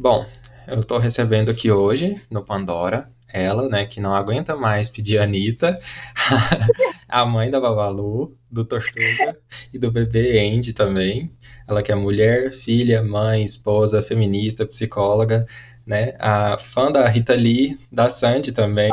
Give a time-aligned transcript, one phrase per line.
[0.00, 0.24] Bom,
[0.68, 5.24] eu tô recebendo aqui hoje, no Pandora, ela, né, que não aguenta mais pedir a
[5.24, 5.76] Anitta,
[7.08, 9.36] a mãe da Babalu, do Tortuga
[9.74, 11.36] e do bebê Andy também.
[11.66, 15.48] Ela que é mulher, filha, mãe, esposa, feminista, psicóloga,
[15.84, 16.14] né?
[16.20, 18.90] A fã da Rita Lee, da Sandy também,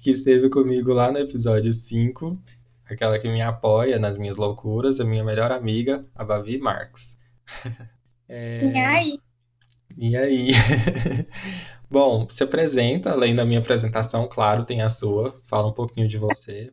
[0.00, 2.42] que esteve comigo lá no episódio 5,
[2.88, 7.18] aquela que me apoia nas minhas loucuras, a minha melhor amiga, a Bavi Marx.
[8.28, 8.64] É...
[8.64, 9.18] E aí?
[9.96, 10.48] E aí?
[11.88, 15.40] Bom, se apresenta, além da minha apresentação, claro, tem a sua.
[15.46, 16.72] Fala um pouquinho de você.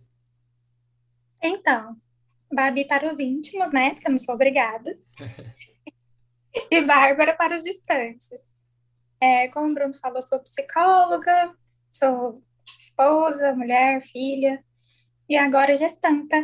[1.41, 1.95] Então,
[2.51, 3.91] Babi para os íntimos, né?
[3.91, 4.97] Porque eu não sou obrigada.
[6.71, 8.31] e Bárbara para os distantes.
[9.21, 11.53] É, como o Bruno falou, sou psicóloga,
[11.91, 12.43] sou
[12.79, 14.63] esposa, mulher, filha
[15.29, 16.37] e agora gestanta,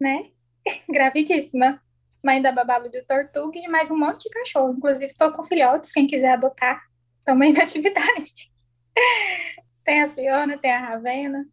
[0.00, 0.30] né?
[0.88, 1.82] Gravidíssima.
[2.22, 4.74] Mãe da Babalu de Tortuga e mais um monte de cachorro.
[4.76, 6.82] Inclusive, estou com filhotes, quem quiser adotar,
[7.24, 8.50] também na atividade.
[9.82, 11.46] tem a Fiona, tem a Ravena.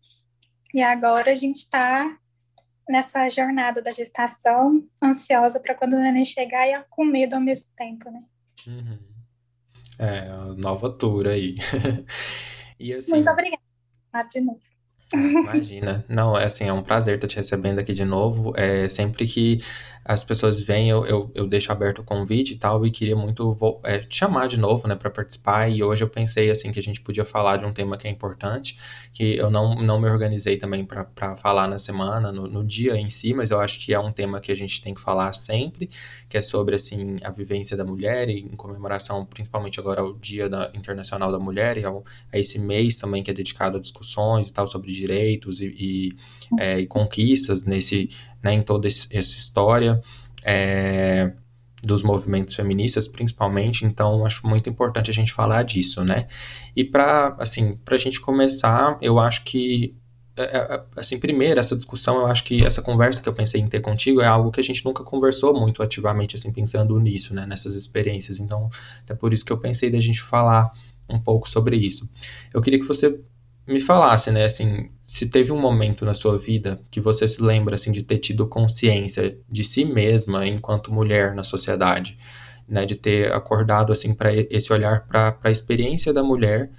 [0.73, 2.17] E agora a gente está
[2.87, 7.67] nessa jornada da gestação, ansiosa para quando o neném chegar e com medo ao mesmo
[7.75, 8.23] tempo, né?
[8.67, 8.99] Uhum.
[9.99, 11.55] É, nova tour aí.
[12.79, 13.61] e assim, Muito obrigada.
[14.11, 14.59] Ah, de novo.
[15.13, 16.05] Imagina.
[16.09, 18.53] Não, é assim, é um prazer estar te recebendo aqui de novo.
[18.57, 19.63] É, sempre que
[20.07, 23.57] as pessoas vêm, eu, eu, eu, deixo aberto o convite e tal, e queria muito
[23.83, 26.81] é, te chamar de novo, né, para participar, e hoje eu pensei, assim, que a
[26.81, 28.79] gente podia falar de um tema que é importante,
[29.13, 33.09] que eu não, não me organizei também para falar na semana, no, no, dia em
[33.09, 35.89] si, mas eu acho que é um tema que a gente tem que falar sempre,
[36.29, 40.47] que é sobre, assim, a vivência da mulher, e em comemoração, principalmente agora ao Dia
[40.47, 44.47] da, Internacional da Mulher, e ao, a esse mês também que é dedicado a discussões
[44.47, 46.17] e tal, sobre direitos e, e,
[46.57, 48.09] é, e conquistas nesse
[48.43, 50.01] né, em toda essa história
[50.43, 51.31] é,
[51.81, 53.85] dos movimentos feministas, principalmente.
[53.85, 56.27] Então, acho muito importante a gente falar disso, né?
[56.75, 59.95] E para assim, para a gente começar, eu acho que
[60.37, 63.67] é, é, assim, primeiro, essa discussão, eu acho que essa conversa que eu pensei em
[63.67, 67.45] ter contigo é algo que a gente nunca conversou muito ativamente, assim, pensando nisso, né,
[67.47, 68.39] nessas experiências.
[68.39, 68.69] Então,
[69.09, 70.71] é por isso que eu pensei da gente falar
[71.09, 72.07] um pouco sobre isso.
[72.53, 73.19] Eu queria que você
[73.65, 77.75] me falasse, né, assim, se teve um momento na sua vida que você se lembra,
[77.75, 82.17] assim, de ter tido consciência de si mesma enquanto mulher na sociedade,
[82.67, 86.69] né, de ter acordado, assim, para esse olhar para a experiência da mulher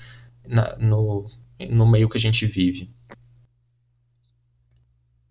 [0.47, 1.27] na, no,
[1.71, 2.91] no meio que a gente vive.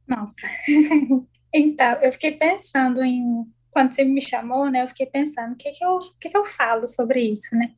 [0.07, 0.47] Nossa.
[1.53, 4.81] então, eu fiquei pensando em quando você me chamou, né?
[4.81, 7.75] Eu fiquei pensando, o que que eu, que que eu falo sobre isso, né?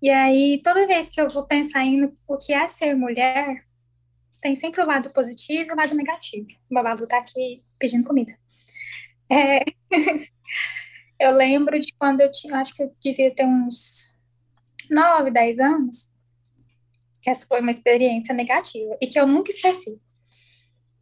[0.00, 3.65] E aí, toda vez que eu vou pensar em o que é ser mulher,
[4.40, 6.46] tem sempre o lado positivo e o lado negativo.
[6.70, 8.36] O Babalu tá aqui pedindo comida.
[9.30, 9.60] É...
[11.18, 14.16] eu lembro de quando eu tinha, acho que eu devia ter uns
[14.90, 16.10] 9, 10 anos,
[17.22, 20.00] que essa foi uma experiência negativa e que eu nunca esqueci.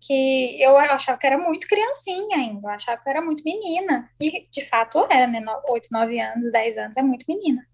[0.06, 4.10] Que eu achava que era muito criancinha ainda, eu achava que era muito menina.
[4.20, 5.42] E de fato era, né?
[5.68, 7.66] 8, 9 anos, 10 anos é muito menina.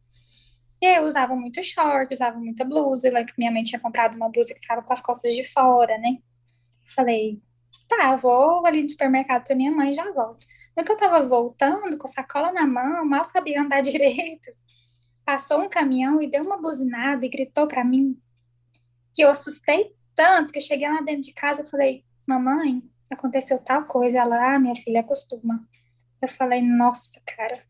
[0.81, 3.09] E eu usava muito short, usava muita blusa.
[3.09, 5.45] Eu lembro que minha mãe tinha comprado uma blusa que ficava com as costas de
[5.45, 6.19] fora, né?
[6.95, 7.41] Falei,
[7.89, 10.47] tá, vou ali no supermercado pra minha mãe e já volto.
[10.77, 14.51] No que eu tava voltando, com sacola na mão, mal sabia andar direito,
[15.25, 18.19] passou um caminhão e deu uma buzinada e gritou para mim
[19.15, 23.59] que eu assustei tanto que eu cheguei lá dentro de casa e falei, mamãe, aconteceu
[23.59, 24.19] tal coisa.
[24.19, 25.67] Ela, ah, minha filha acostuma.
[26.21, 27.65] Eu falei, nossa, cara,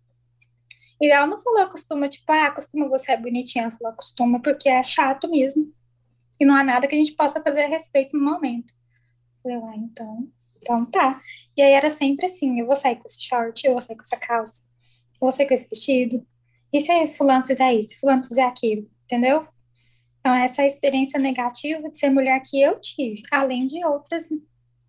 [1.00, 3.64] e ela não falou acostuma, tipo, ah, acostuma você é bonitinha.
[3.64, 5.72] Ela falou acostuma porque é chato mesmo.
[6.38, 8.74] E não há nada que a gente possa fazer a respeito no momento.
[9.46, 11.22] Eu, ah, então, então tá.
[11.56, 14.02] E aí era sempre assim, eu vou sair com esse short, eu vou sair com
[14.02, 14.62] essa calça,
[15.14, 16.26] eu vou sair com esse vestido.
[16.72, 19.46] E se fulano fizer isso, fulano fizer aquilo, entendeu?
[20.20, 24.28] Então, essa é experiência negativa de ser mulher que eu tive, além de outras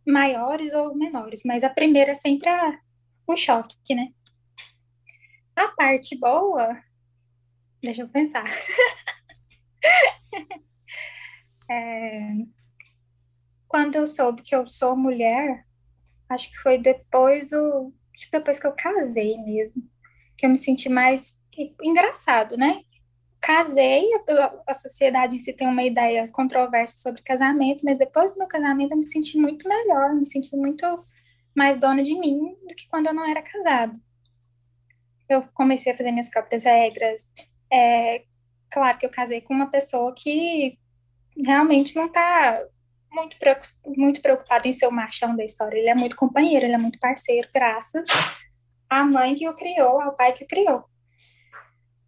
[0.06, 1.42] maiores ou menores.
[1.46, 2.78] Mas a primeira é sempre a,
[3.26, 4.10] o choque, né?
[5.56, 6.82] A parte boa,
[7.84, 8.46] deixa eu pensar.
[11.70, 12.34] é,
[13.68, 15.66] quando eu soube que eu sou mulher,
[16.30, 17.94] acho que foi depois do.
[18.32, 19.84] Depois que eu casei mesmo.
[20.38, 21.40] Que eu me senti mais
[21.82, 22.84] engraçado, né?
[23.42, 28.40] Casei, a, a sociedade em si tem uma ideia controversa sobre casamento, mas depois do
[28.40, 31.04] meu casamento eu me senti muito melhor, me senti muito
[31.56, 34.00] mais dona de mim do que quando eu não era casada
[35.34, 37.32] eu comecei a fazer minhas próprias regras.
[37.72, 38.24] É,
[38.72, 40.78] claro que eu casei com uma pessoa que
[41.46, 42.64] realmente não está
[43.12, 43.38] muito,
[43.86, 45.78] muito preocupado em ser o machão da história.
[45.78, 48.06] Ele é muito companheiro, ele é muito parceiro, graças
[48.90, 50.84] à mãe que o criou, ao pai que o criou.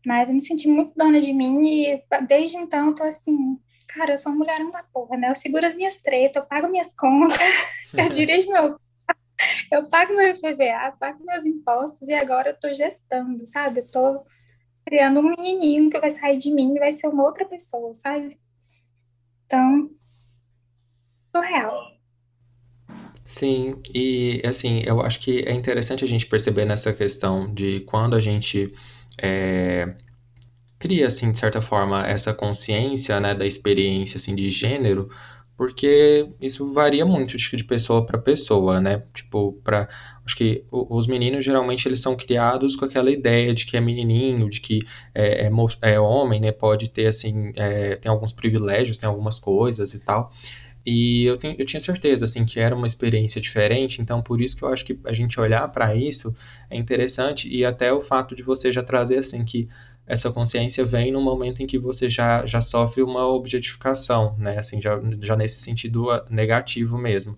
[0.06, 4.14] Mas eu me senti muito dona de mim e desde então eu tô assim, cara,
[4.14, 5.30] eu sou mulherão da porra, né?
[5.30, 7.38] Eu seguro as minhas tretas, eu pago minhas contas,
[7.98, 8.78] eu dirijo meu.
[9.74, 13.80] Eu pago meu IPVA, pago meus impostos e agora eu tô gestando, sabe?
[13.80, 14.24] Eu tô
[14.86, 18.38] criando um menininho que vai sair de mim e vai ser uma outra pessoa, sabe?
[19.48, 19.90] Então,
[21.36, 21.92] surreal.
[23.24, 28.16] Sim, e assim, eu acho que é interessante a gente perceber nessa questão de quando
[28.16, 28.72] a gente
[29.20, 29.96] é,
[30.78, 35.10] cria, assim, de certa forma, essa consciência, né, da experiência, assim, de gênero,
[35.64, 39.02] porque isso varia muito, de pessoa para pessoa, né?
[39.14, 39.88] Tipo, para
[40.26, 44.50] acho que os meninos geralmente eles são criados com aquela ideia de que é menininho,
[44.50, 44.80] de que
[45.16, 45.52] é, é,
[45.94, 46.52] é homem, né?
[46.52, 50.34] Pode ter assim, é, tem alguns privilégios, tem algumas coisas e tal.
[50.86, 54.58] E eu, tenho, eu tinha certeza, assim, que era uma experiência diferente, então por isso
[54.58, 56.36] que eu acho que a gente olhar para isso
[56.70, 59.70] é interessante e até o fato de você já trazer, assim, que
[60.06, 64.82] essa consciência vem no momento em que você já, já sofre uma objetificação, né, assim,
[64.82, 67.38] já, já nesse sentido negativo mesmo.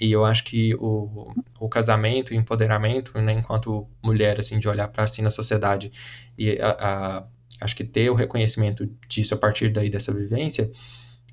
[0.00, 4.88] E eu acho que o, o casamento, o empoderamento, né, enquanto mulher, assim, de olhar
[4.88, 5.92] para si na sociedade
[6.38, 6.70] e a,
[7.18, 7.24] a,
[7.60, 10.70] acho que ter o reconhecimento disso a partir daí dessa vivência,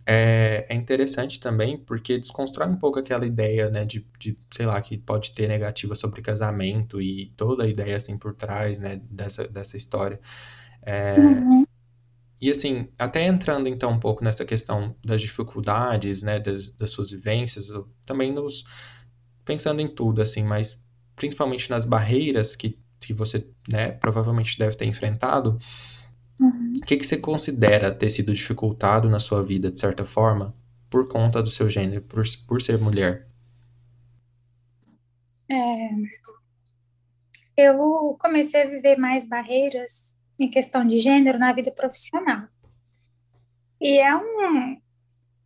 [0.05, 4.81] é, é interessante também porque desconstrói um pouco aquela ideia, né, de, de, sei lá,
[4.81, 9.47] que pode ter negativa sobre casamento e toda a ideia, assim, por trás, né, dessa,
[9.47, 10.19] dessa história.
[10.85, 11.65] É, uhum.
[12.39, 17.11] E, assim, até entrando, então, um pouco nessa questão das dificuldades, né, das, das suas
[17.11, 17.67] vivências,
[18.05, 18.65] também nos...
[19.45, 20.83] pensando em tudo, assim, mas
[21.15, 25.57] principalmente nas barreiras que, que você, né, provavelmente deve ter enfrentado,
[26.39, 26.73] Uhum.
[26.77, 30.53] O que, que você considera ter sido dificultado na sua vida, de certa forma,
[30.89, 33.27] por conta do seu gênero, por, por ser mulher?
[35.49, 35.89] É,
[37.57, 42.47] eu comecei a viver mais barreiras em questão de gênero na vida profissional.
[43.81, 44.81] E é um.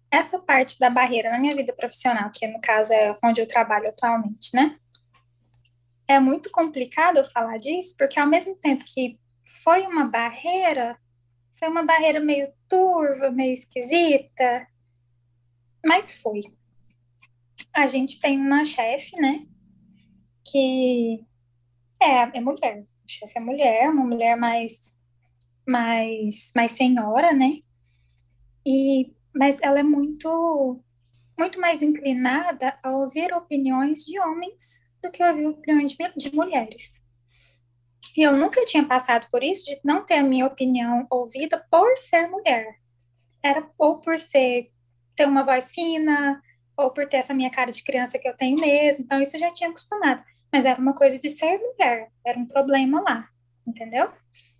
[0.09, 3.89] Essa parte da barreira na minha vida profissional, que no caso é onde eu trabalho
[3.89, 4.77] atualmente, né?
[6.07, 9.19] É muito complicado eu falar disso, porque ao mesmo tempo que
[9.63, 10.97] foi uma barreira,
[11.57, 14.67] foi uma barreira meio turva, meio esquisita,
[15.85, 16.41] mas foi.
[17.73, 19.45] A gente tem uma chefe, né,
[20.45, 21.25] que
[22.01, 22.85] é, é mulher.
[23.07, 24.97] Chefe é mulher, uma mulher mais,
[25.65, 27.59] mais, mais senhora, né,
[28.69, 30.77] e, mas ela é muito,
[31.39, 37.01] muito mais inclinada a ouvir opiniões de homens do que ouvir opiniões de, de mulheres.
[38.17, 41.95] E eu nunca tinha passado por isso, de não ter a minha opinião ouvida por
[41.97, 42.75] ser mulher.
[43.41, 44.69] Era ou por ser
[45.15, 46.41] ter uma voz fina,
[46.75, 49.05] ou por ter essa minha cara de criança que eu tenho mesmo.
[49.05, 50.23] Então, isso eu já tinha acostumado.
[50.51, 53.29] Mas era uma coisa de ser mulher, era um problema lá,
[53.67, 54.09] entendeu?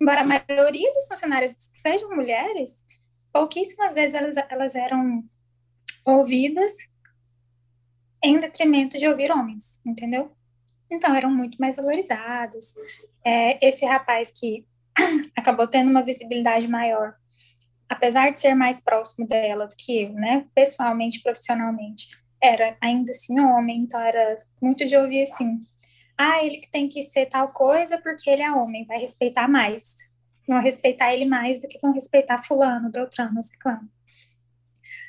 [0.00, 2.86] Embora a maioria das funcionárias sejam mulheres,
[3.32, 5.24] pouquíssimas vezes elas, elas eram
[6.04, 6.72] ouvidas
[8.22, 10.32] em detrimento de ouvir homens, entendeu?
[10.90, 12.74] Então, eram muito mais valorizados.
[13.24, 14.66] É, esse rapaz que
[15.36, 17.14] acabou tendo uma visibilidade maior,
[17.88, 22.08] apesar de ser mais próximo dela do que eu, né, pessoalmente, profissionalmente,
[22.42, 25.58] era ainda assim homem, então era muito de ouvir assim,
[26.18, 29.96] ah, ele que tem que ser tal coisa porque ele é homem, vai respeitar mais.
[30.46, 33.88] Vão respeitar ele mais do que vão respeitar fulano, beltrano, ciclano.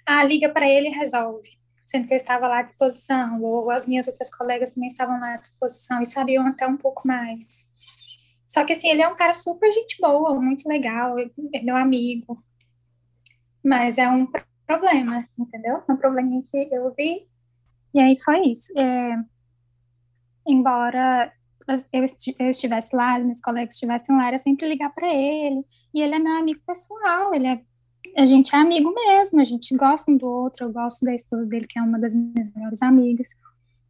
[0.06, 3.88] Ah, liga para ele e resolve sendo que eu estava lá à disposição, ou as
[3.88, 7.68] minhas outras colegas também estavam lá à disposição e sabiam até um pouco mais.
[8.48, 12.44] Só que, assim, ele é um cara super gente boa, muito legal, é meu amigo,
[13.64, 14.28] mas é um
[14.68, 15.82] problema, entendeu?
[15.90, 17.28] Um probleminha que eu vi,
[17.92, 18.72] e aí foi isso.
[18.78, 19.16] É,
[20.52, 21.32] embora
[21.94, 22.04] eu
[22.50, 25.64] estivesse lá, meus colegas estivessem lá, era sempre ligar para ele,
[25.94, 27.62] e ele é meu amigo pessoal, ele é
[28.16, 31.46] a gente é amigo mesmo, a gente gosta um do outro, eu gosto da esposa
[31.46, 33.30] dele, que é uma das minhas melhores amigas.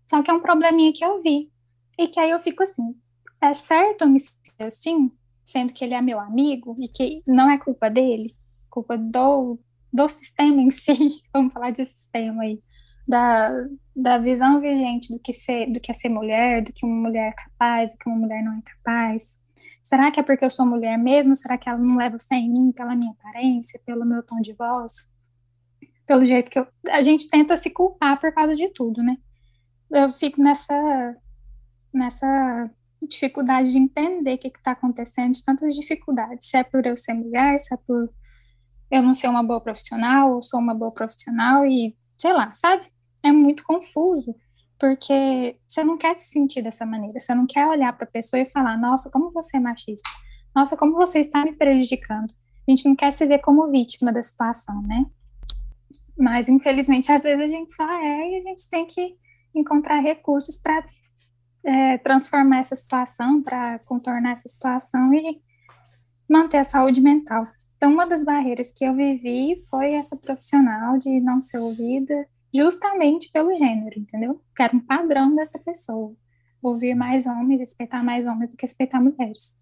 [0.08, 1.50] Só que é um probleminha que eu vi.
[1.98, 2.96] E que aí eu fico assim,
[3.42, 5.12] é certo eu me sentir assim,
[5.46, 8.36] sendo que ele é meu amigo e que não é culpa dele,
[8.70, 9.60] culpa do,
[9.92, 10.94] do sistema em si,
[11.34, 12.62] vamos falar de sistema aí,
[13.10, 13.52] da,
[13.96, 17.30] da visão vigente do que, ser, do que é ser mulher, do que uma mulher
[17.30, 19.36] é capaz, do que uma mulher não é capaz.
[19.82, 21.36] Será que é porque eu sou mulher mesmo?
[21.36, 24.54] Será que ela não leva fé em mim pela minha aparência, pelo meu tom de
[24.54, 25.12] voz?
[26.06, 26.68] Pelo jeito que eu.
[26.88, 29.18] A gente tenta se culpar por causa de tudo, né?
[29.90, 31.14] Eu fico nessa.
[31.92, 32.70] nessa
[33.02, 36.48] dificuldade de entender o que está acontecendo, de tantas dificuldades.
[36.48, 38.14] Se é por eu ser mulher, se é por
[38.92, 42.86] eu não ser uma boa profissional, ou sou uma boa profissional, e sei lá, sabe?
[43.24, 44.36] É muito confuso
[44.80, 48.42] porque você não quer se sentir dessa maneira, você não quer olhar para a pessoa
[48.42, 50.10] e falar, nossa, como você é machista,
[50.56, 52.34] nossa, como você está me prejudicando.
[52.66, 55.06] A gente não quer se ver como vítima da situação, né?
[56.18, 59.16] Mas, infelizmente, às vezes a gente só é e a gente tem que
[59.54, 60.86] encontrar recursos para
[61.66, 65.42] é, transformar essa situação, para contornar essa situação e
[66.30, 67.48] manter a saúde mental.
[67.76, 73.32] Então, uma das barreiras que eu vivi foi essa profissional de não ser ouvida justamente
[73.32, 74.42] pelo gênero, entendeu?
[74.56, 76.16] Que era um padrão dessa pessoa.
[76.62, 79.56] Ouvir mais homens, respeitar mais homens do que respeitar mulheres.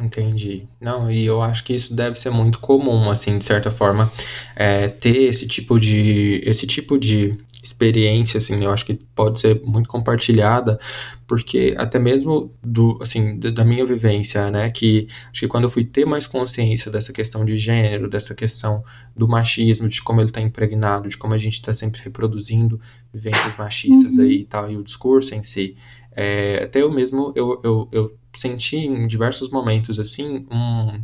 [0.00, 0.68] Entendi.
[0.80, 4.10] Não, e eu acho que isso deve ser muito comum, assim, de certa forma,
[4.54, 9.60] é, ter esse tipo de, esse tipo de experiência, assim, eu acho que pode ser
[9.64, 10.78] muito compartilhada,
[11.26, 15.84] porque até mesmo do, assim, da minha vivência, né, que acho que quando eu fui
[15.84, 18.84] ter mais consciência dessa questão de gênero, dessa questão
[19.16, 22.80] do machismo, de como ele está impregnado, de como a gente está sempre reproduzindo
[23.12, 24.22] vivências machistas uhum.
[24.22, 25.74] aí e tal, e o discurso em si,
[26.20, 31.00] é, até eu mesmo, eu, eu, eu senti em diversos momentos, assim, um,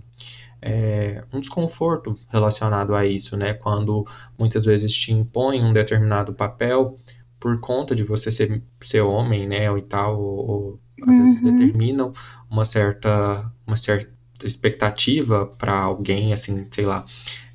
[0.61, 3.55] é, um desconforto relacionado a isso, né?
[3.55, 4.05] Quando
[4.37, 6.99] muitas vezes te impõem um determinado papel
[7.39, 9.71] por conta de você ser, ser homem, né?
[9.71, 11.25] Ou e tal, ou, ou às uhum.
[11.25, 12.13] vezes determinam
[12.51, 14.13] uma certa, uma certa
[14.47, 17.05] expectativa para alguém, assim, sei lá,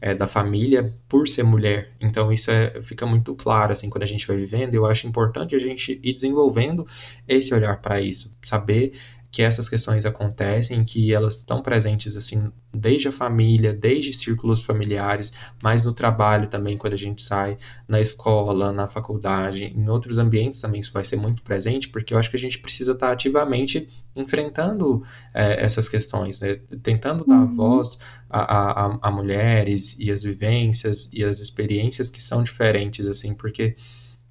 [0.02, 1.92] é, da família por ser mulher.
[2.00, 4.74] Então isso é, fica muito claro assim quando a gente vai vivendo.
[4.74, 6.88] Eu acho importante a gente ir desenvolvendo
[7.28, 8.94] esse olhar para isso, saber
[9.32, 15.32] que essas questões acontecem, que elas estão presentes assim desde a família, desde círculos familiares,
[15.62, 17.58] mas no trabalho também quando a gente sai,
[17.88, 22.18] na escola, na faculdade, em outros ambientes também isso vai ser muito presente, porque eu
[22.18, 26.60] acho que a gente precisa estar ativamente enfrentando é, essas questões, né?
[26.82, 27.56] tentando dar uhum.
[27.56, 33.34] voz a, a, a mulheres e as vivências e as experiências que são diferentes, assim,
[33.34, 33.76] porque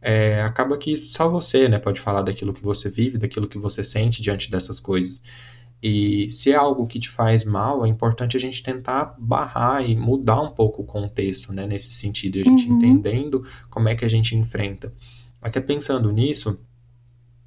[0.00, 3.84] é, acaba que só você né, pode falar daquilo que você vive, daquilo que você
[3.84, 5.22] sente diante dessas coisas.
[5.82, 9.94] E se é algo que te faz mal, é importante a gente tentar barrar e
[9.94, 12.76] mudar um pouco o contexto, né, nesse sentido, e a gente uhum.
[12.76, 14.92] entendendo como é que a gente enfrenta.
[15.40, 16.58] Até pensando nisso,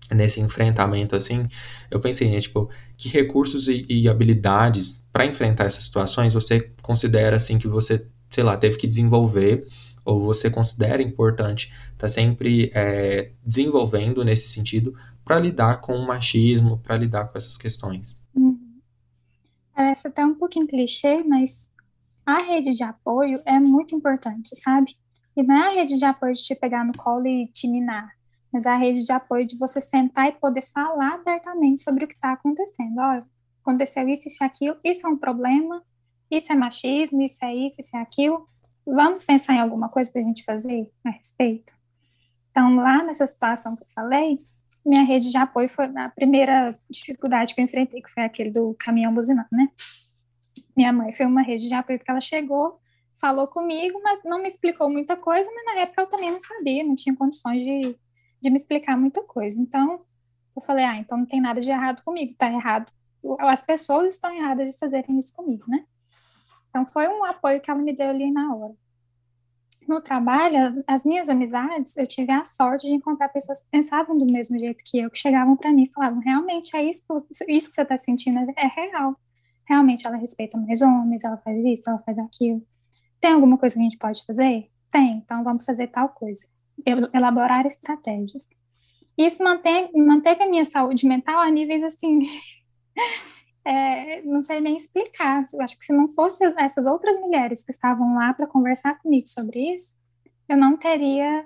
[0.09, 1.47] nesse enfrentamento assim,
[1.89, 7.35] eu pensei, né, tipo, que recursos e, e habilidades para enfrentar essas situações você considera
[7.35, 9.67] assim que você, sei lá, teve que desenvolver
[10.03, 16.05] ou você considera importante estar tá sempre é, desenvolvendo nesse sentido para lidar com o
[16.05, 18.19] machismo, para lidar com essas questões.
[18.35, 18.79] Uhum.
[19.73, 21.71] Parece até um pouquinho clichê, mas
[22.25, 24.95] a rede de apoio é muito importante, sabe?
[25.35, 28.09] E não é a rede de apoio de te pegar no colo e te minar,
[28.51, 32.07] mas é a rede de apoio de você sentar e poder falar abertamente sobre o
[32.07, 32.99] que está acontecendo.
[32.99, 33.25] Olha,
[33.61, 35.81] aconteceu isso, isso e aquilo, isso é um problema,
[36.29, 38.47] isso é machismo, isso é isso, isso é aquilo
[38.95, 41.73] vamos pensar em alguma coisa para a gente fazer a respeito?
[42.51, 44.41] Então, lá nessa situação que eu falei,
[44.85, 48.75] minha rede de apoio foi a primeira dificuldade que eu enfrentei, que foi aquele do
[48.77, 49.69] caminhão buzinando, né?
[50.75, 52.79] Minha mãe foi uma rede de apoio porque ela chegou,
[53.19, 56.83] falou comigo, mas não me explicou muita coisa, mas na época eu também não sabia,
[56.83, 57.97] não tinha condições de,
[58.41, 59.61] de me explicar muita coisa.
[59.61, 60.01] Então,
[60.55, 62.91] eu falei, ah, então não tem nada de errado comigo, tá errado.
[63.39, 65.85] As pessoas estão erradas de fazerem isso comigo, né?
[66.71, 68.73] Então, foi um apoio que ela me deu ali na hora.
[69.87, 74.25] No trabalho, as minhas amizades, eu tive a sorte de encontrar pessoas que pensavam do
[74.25, 77.03] mesmo jeito que eu, que chegavam para mim e falavam: realmente é isso,
[77.47, 79.19] isso que você está sentindo é, real.
[79.67, 82.65] Realmente ela respeita mais homens, ela faz isso, ela faz aquilo.
[83.19, 84.69] Tem alguma coisa que a gente pode fazer?
[84.89, 86.47] Tem, então vamos fazer tal coisa.
[87.13, 88.47] Elaborar estratégias.
[89.17, 92.21] Isso mantém, manteve a minha saúde mental a níveis assim
[93.65, 95.43] é, não sei nem explicar.
[95.53, 99.27] Eu acho que se não fossem essas outras mulheres que estavam lá para conversar comigo
[99.27, 99.95] sobre isso,
[100.47, 101.45] eu não teria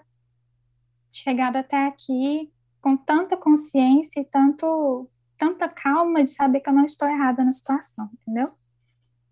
[1.12, 6.86] chegado até aqui com tanta consciência e tanto, tanta calma de saber que eu não
[6.86, 8.52] estou errada na situação, entendeu?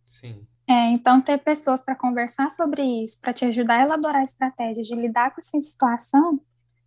[0.07, 0.47] Sim.
[0.67, 4.95] É, então, ter pessoas para conversar sobre isso, para te ajudar a elaborar estratégias de
[4.95, 6.39] lidar com essa situação,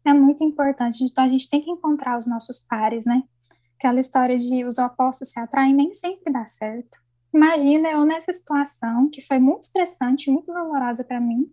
[0.04, 1.04] é muito importante.
[1.04, 3.22] Então, a gente tem que encontrar os nossos pares, né?
[3.78, 6.98] Aquela história de os opostos se atraem nem sempre dá certo.
[7.34, 11.50] Imagina eu nessa situação que foi muito estressante, muito dolorosa para mim.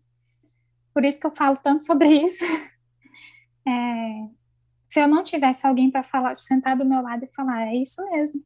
[0.93, 2.43] Por isso que eu falo tanto sobre isso.
[3.65, 4.27] É,
[4.89, 8.03] se eu não tivesse alguém para falar, sentar do meu lado e falar, é isso
[8.11, 8.43] mesmo.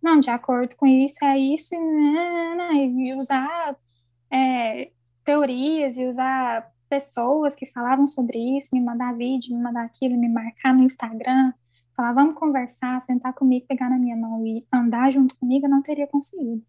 [0.00, 3.76] Não, de acordo com isso, é isso, e, usar
[4.32, 4.92] é,
[5.24, 10.28] teorias e usar pessoas que falavam sobre isso, me mandar vídeo, me mandar aquilo, me
[10.28, 11.52] marcar no Instagram,
[12.00, 15.82] falar, vamos conversar, sentar comigo, pegar na minha mão e andar junto comigo, eu não
[15.82, 16.64] teria conseguido.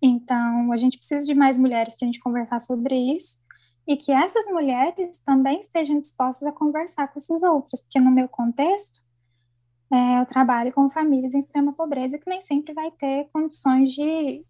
[0.00, 3.42] Então, a gente precisa de mais mulheres para a gente conversar sobre isso
[3.86, 8.28] e que essas mulheres também estejam dispostas a conversar com essas outras, porque no meu
[8.28, 9.02] contexto,
[9.92, 14.44] é, eu trabalho com famílias em extrema pobreza que nem sempre vai ter condições de,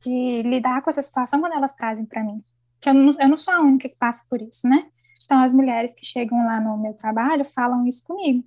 [0.00, 2.42] de lidar com essa situação quando elas trazem para mim.
[2.80, 4.86] Que eu não, eu não sou a única que passa por isso, né?
[5.24, 8.44] Então, as mulheres que chegam lá no meu trabalho falam isso comigo.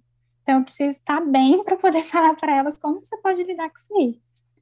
[0.49, 3.75] Então, eu preciso estar bem para poder falar para elas como você pode lidar com
[3.75, 4.19] isso aí.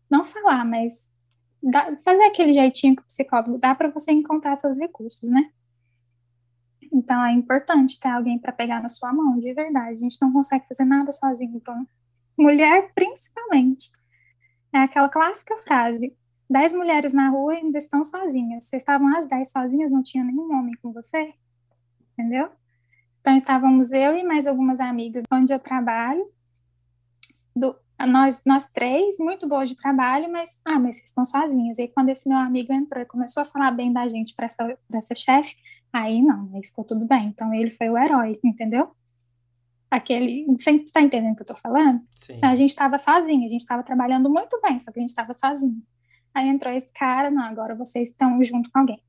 [0.09, 1.13] Não falar, mas
[1.63, 5.49] dá, fazer aquele jeitinho que o psicólogo dá para você encontrar seus recursos, né?
[6.91, 9.95] Então é importante ter alguém para pegar na sua mão, de verdade.
[9.95, 11.55] A gente não consegue fazer nada sozinho.
[11.55, 11.87] Então,
[12.37, 13.89] mulher, principalmente.
[14.73, 16.13] É aquela clássica frase:
[16.49, 18.65] dez mulheres na rua ainda estão sozinhas.
[18.65, 21.33] Vocês estavam as dez sozinhas, não tinha nenhum homem com você?
[22.11, 22.49] Entendeu?
[23.27, 26.25] Então estávamos eu e mais algumas amigas onde eu trabalho.
[27.53, 31.77] Do, nós, nós três, muito boas de trabalho, mas, ah, mas vocês estão sozinhas.
[31.77, 34.45] E aí, quando esse meu amigo entrou e começou a falar bem da gente para
[34.45, 35.57] essa, essa chefe,
[35.91, 37.27] aí não, aí ficou tudo bem.
[37.27, 38.95] Então, ele foi o herói, entendeu?
[39.91, 42.01] Aquele, você está entendendo o que eu estou falando?
[42.15, 42.39] Sim.
[42.41, 45.33] A gente estava sozinha, a gente estava trabalhando muito bem, só que a gente estava
[45.33, 45.83] sozinho.
[46.33, 49.03] Aí entrou esse cara, não, agora vocês estão junto com alguém.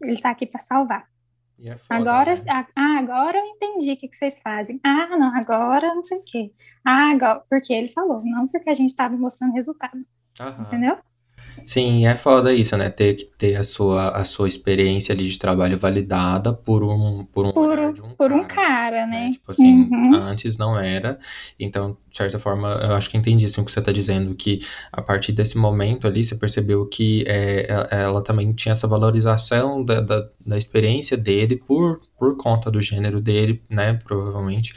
[0.00, 1.06] Ele está aqui para salvar.
[1.58, 2.66] É foda, Agora, né?
[2.76, 4.78] ah, agora eu entendi o que, que vocês fazem.
[4.84, 6.52] Ah, não, agora não sei o quê.
[6.84, 10.04] Ah, agora, porque ele falou, não porque a gente estava mostrando resultado,
[10.38, 10.62] Aham.
[10.66, 10.98] entendeu?
[11.64, 12.88] Sim, é foda isso, né?
[12.90, 17.44] Ter que ter a sua, a sua experiência ali de trabalho validada por um, por
[17.46, 19.28] um Por, um- um por um cara, cara, né?
[19.28, 19.32] né?
[19.32, 20.14] Tipo assim, Uhum.
[20.14, 21.18] antes não era.
[21.58, 24.60] Então, de certa forma, eu acho que entendi assim, o que você está dizendo, que
[24.92, 30.00] a partir desse momento ali, você percebeu que é, ela, também tinha essa valorização da,
[30.00, 33.94] da, da experiência dele por, por conta do gênero dele, né?
[33.94, 34.74] Provavelmente.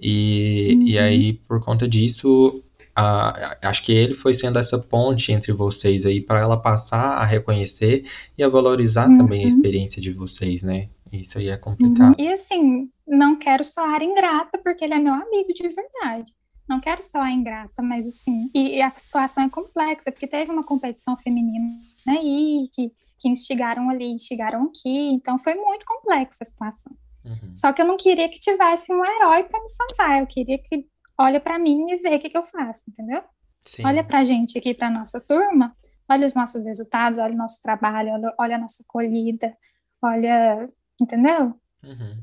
[0.00, 1.04] E, e Uhum.
[1.04, 2.62] aí, por conta disso,
[2.94, 7.24] a- acho que ele foi sendo essa ponte entre vocês aí para ela passar a
[7.24, 8.04] reconhecer
[8.36, 9.48] e a valorizar também a Uhum.
[9.48, 10.88] experiência de vocês, né?
[11.12, 11.60] Isso aí é Uhum.
[11.60, 12.14] complicado.
[12.18, 16.32] E assim, não quero soar ingrata, porque ele é meu amigo de verdade.
[16.68, 20.64] Não quero soar ingrata, mas assim, e, e a situação é complexa, porque teve uma
[20.64, 26.92] competição feminina aí, que, que instigaram ali, instigaram aqui, então foi muito complexa a situação.
[27.24, 27.54] Uhum.
[27.54, 30.86] Só que eu não queria que tivesse um herói para me salvar, eu queria que
[31.18, 33.22] olha para mim e vê o que, que eu faço, entendeu?
[33.64, 33.84] Sim.
[33.86, 35.76] Olha pra gente aqui, pra nossa turma,
[36.08, 39.56] olha os nossos resultados, olha o nosso trabalho, olha, olha a nossa colhida,
[40.02, 40.68] olha,
[41.00, 41.54] entendeu?
[41.82, 42.22] Uhum.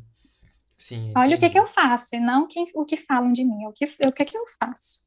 [0.78, 3.65] Sim, Olha o que, que eu faço, e não quem, o que falam de mim,
[3.65, 5.02] o que, o que, que eu faço.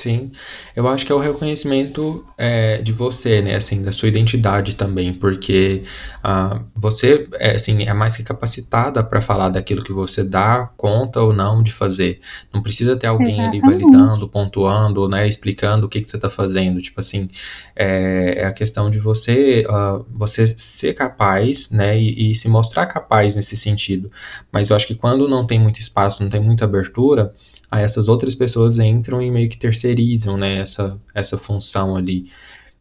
[0.00, 0.30] Sim,
[0.76, 5.12] eu acho que é o reconhecimento é, de você, né, assim, da sua identidade também,
[5.12, 5.82] porque
[6.22, 11.20] ah, você, é, assim, é mais que capacitada para falar daquilo que você dá conta
[11.20, 12.20] ou não de fazer.
[12.54, 13.90] Não precisa ter alguém ali Exatamente.
[13.90, 16.80] validando, pontuando, né, explicando o que que você está fazendo.
[16.80, 17.28] Tipo assim,
[17.74, 22.86] é, é a questão de você, ah, você ser capaz, né, e, e se mostrar
[22.86, 24.12] capaz nesse sentido.
[24.52, 27.34] Mas eu acho que quando não tem muito espaço, não tem muita abertura
[27.70, 32.30] aí essas outras pessoas entram e meio que terceirizam, né, essa, essa função ali.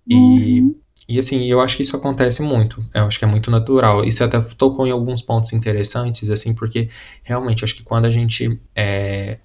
[0.08, 0.82] E, Uhum.
[1.10, 2.86] e assim, eu acho que isso acontece muito.
[2.94, 4.06] Eu acho que é muito natural.
[4.06, 6.90] E você até tocou em alguns pontos interessantes, assim, porque
[7.24, 8.60] realmente acho que quando a gente.
[8.76, 9.40] é,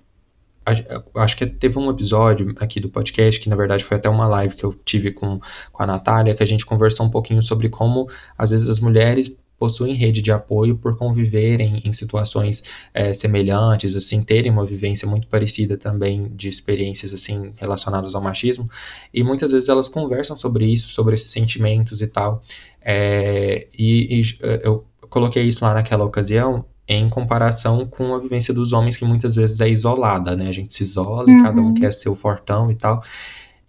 [1.15, 4.55] acho que teve um episódio aqui do podcast, que na verdade foi até uma live
[4.55, 5.41] que eu tive com,
[5.73, 9.43] com a Natália, que a gente conversou um pouquinho sobre como às vezes as mulheres
[9.63, 15.29] possuem rede de apoio por conviverem em situações é, semelhantes, assim, terem uma vivência muito
[15.29, 18.69] parecida também de experiências assim relacionadas ao machismo,
[19.15, 22.43] e muitas vezes elas conversam sobre isso, sobre esses sentimentos e tal.
[22.81, 24.23] É, e, e
[24.65, 29.37] eu coloquei isso lá naquela ocasião em comparação com a vivência dos homens que muitas
[29.37, 30.49] vezes é isolada, né?
[30.49, 31.73] A gente se isola e cada um Uhum.
[31.73, 33.01] quer ser o fortão e tal.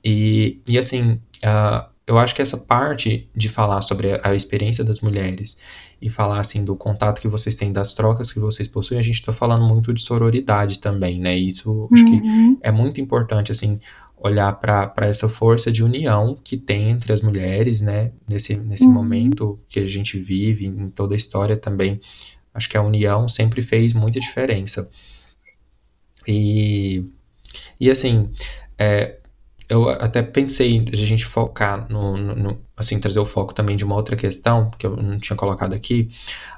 [0.03, 4.83] E, e assim, ah, eu acho que essa parte de falar sobre a, a experiência
[4.83, 5.57] das mulheres
[6.01, 9.19] e falar assim do contato que vocês têm, das trocas que vocês possuem, a gente
[9.19, 11.37] está falando muito de sororidade também, né?
[11.37, 12.57] Isso acho que Uhum.
[12.61, 13.79] é muito importante assim
[14.17, 18.11] olhar para para essa força de união que tem entre as mulheres, né?
[18.27, 18.91] Nesse nesse Uhum.
[18.91, 21.99] momento que a gente vive, em toda a história também.
[22.53, 24.89] Acho que a união sempre fez muita diferença.
[26.27, 27.05] E,
[27.79, 28.31] e assim,
[28.77, 29.19] é,
[29.73, 33.75] eu até pensei de a gente focar no, no- no- assim, trazer o foco também
[33.77, 36.09] de uma outra questão que eu não tinha colocado aqui,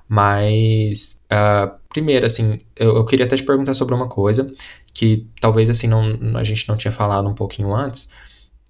[0.08, 4.54] mas ah, primeiro, assim, eu, eu queria até te perguntar sobre uma coisa
[4.94, 8.12] que talvez assim não, a gente não tinha falado um pouquinho antes,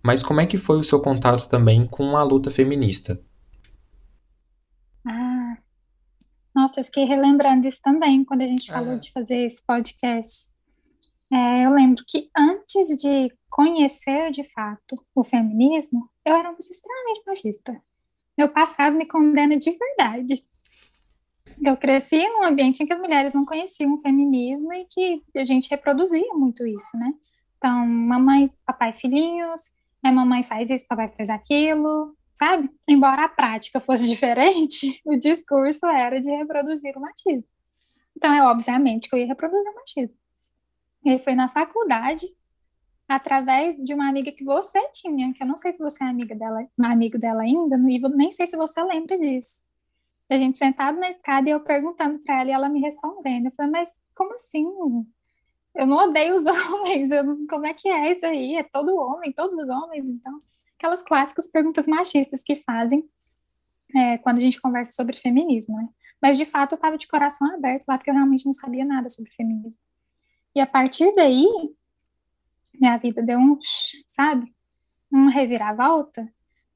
[0.03, 3.19] mas como é que foi o seu contato também com a luta feminista?
[5.07, 5.57] Ah,
[6.55, 10.47] nossa, eu fiquei relembrando isso também quando a gente falou de fazer esse podcast.
[11.31, 17.81] É, eu lembro que antes de conhecer de fato o feminismo, eu era extremamente machista.
[18.37, 20.45] Meu passado me condena de verdade.
[21.63, 25.45] Eu cresci num ambiente em que as mulheres não conheciam o feminismo e que a
[25.45, 27.13] gente reproduzia muito isso, né?
[27.57, 29.71] Então, mamãe, papai, filhinhos,
[30.03, 32.69] a mamãe faz isso, papai faz aquilo, sabe?
[32.85, 37.47] Embora a prática fosse diferente, o discurso era de reproduzir o machismo.
[38.17, 40.17] Então, é obviamente que eu ia reproduzir o machismo.
[41.05, 42.27] E foi na faculdade,
[43.07, 46.35] através de uma amiga que você tinha, que eu não sei se você é amiga
[46.35, 49.63] dela, amigo dela ainda, Ivo, nem sei se você lembra disso.
[50.29, 53.45] A gente sentado na escada e eu perguntando para ela e ela me respondendo.
[53.45, 54.65] Eu falei, mas como assim?
[55.75, 58.55] Eu não odeio os homens, eu, como é que é isso aí?
[58.55, 60.41] É todo homem, todos os homens, então.
[60.77, 63.07] Aquelas clássicas perguntas machistas que fazem
[63.95, 65.87] é, quando a gente conversa sobre feminismo, né?
[66.21, 69.09] Mas de fato eu estava de coração aberto lá, porque eu realmente não sabia nada
[69.09, 69.79] sobre feminismo.
[70.55, 71.47] E a partir daí,
[72.79, 73.57] minha vida deu um,
[74.07, 74.53] sabe,
[75.11, 76.27] uma reviravolta,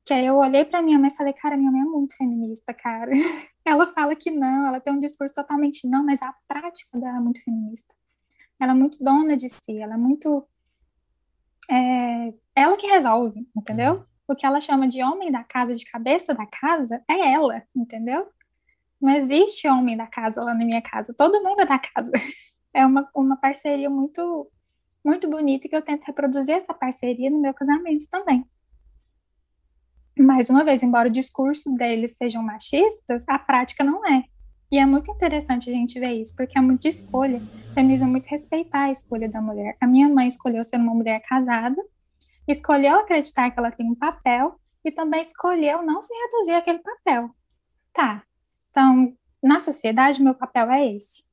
[0.05, 2.73] que aí eu olhei para minha mãe e falei, cara, minha mãe é muito feminista,
[2.73, 3.11] cara.
[3.63, 7.21] ela fala que não, ela tem um discurso totalmente não, mas a prática dela é
[7.21, 7.93] muito feminista.
[8.59, 10.45] Ela é muito dona de si, ela é muito.
[11.69, 13.93] É, ela que resolve, entendeu?
[13.93, 14.03] Uhum.
[14.29, 18.27] O que ela chama de homem da casa, de cabeça da casa, é ela, entendeu?
[18.99, 22.11] Não existe homem da casa lá na minha casa, todo mundo é da casa.
[22.71, 24.47] É uma, uma parceria muito
[25.03, 28.45] muito bonita e que eu tento reproduzir essa parceria no meu casamento também.
[30.17, 34.23] Mais uma vez, embora o discurso deles sejam machistas, a prática não é.
[34.71, 37.41] E é muito interessante a gente ver isso, porque é muito escolha.
[37.71, 39.75] O feminismo é muito respeitar a escolha da mulher.
[39.81, 41.81] A minha mãe escolheu ser uma mulher casada,
[42.47, 47.29] escolheu acreditar que ela tem um papel e também escolheu não se reduzir àquele papel.
[47.93, 48.23] Tá.
[48.69, 51.23] Então, na sociedade, meu papel é esse.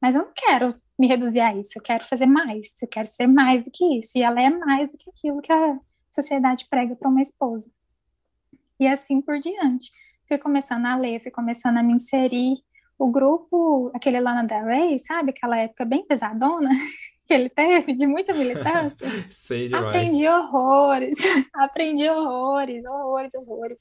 [0.00, 3.26] Mas eu não quero me reduzir a isso, eu quero fazer mais, eu quero ser
[3.26, 4.18] mais do que isso.
[4.18, 5.78] E ela é mais do que aquilo que a
[6.10, 7.70] sociedade prega para uma esposa.
[8.78, 9.90] E assim por diante.
[10.28, 12.58] Fui começando a ler, fui começando a me inserir.
[12.98, 15.30] O grupo, aquele Lana Del Rey, sabe?
[15.30, 16.68] Aquela época bem pesadona
[17.26, 19.08] que ele teve, de muita militância.
[19.32, 19.86] Sei demais.
[19.86, 21.16] Aprendi horrores,
[21.54, 23.80] aprendi horrores, horrores, horrores.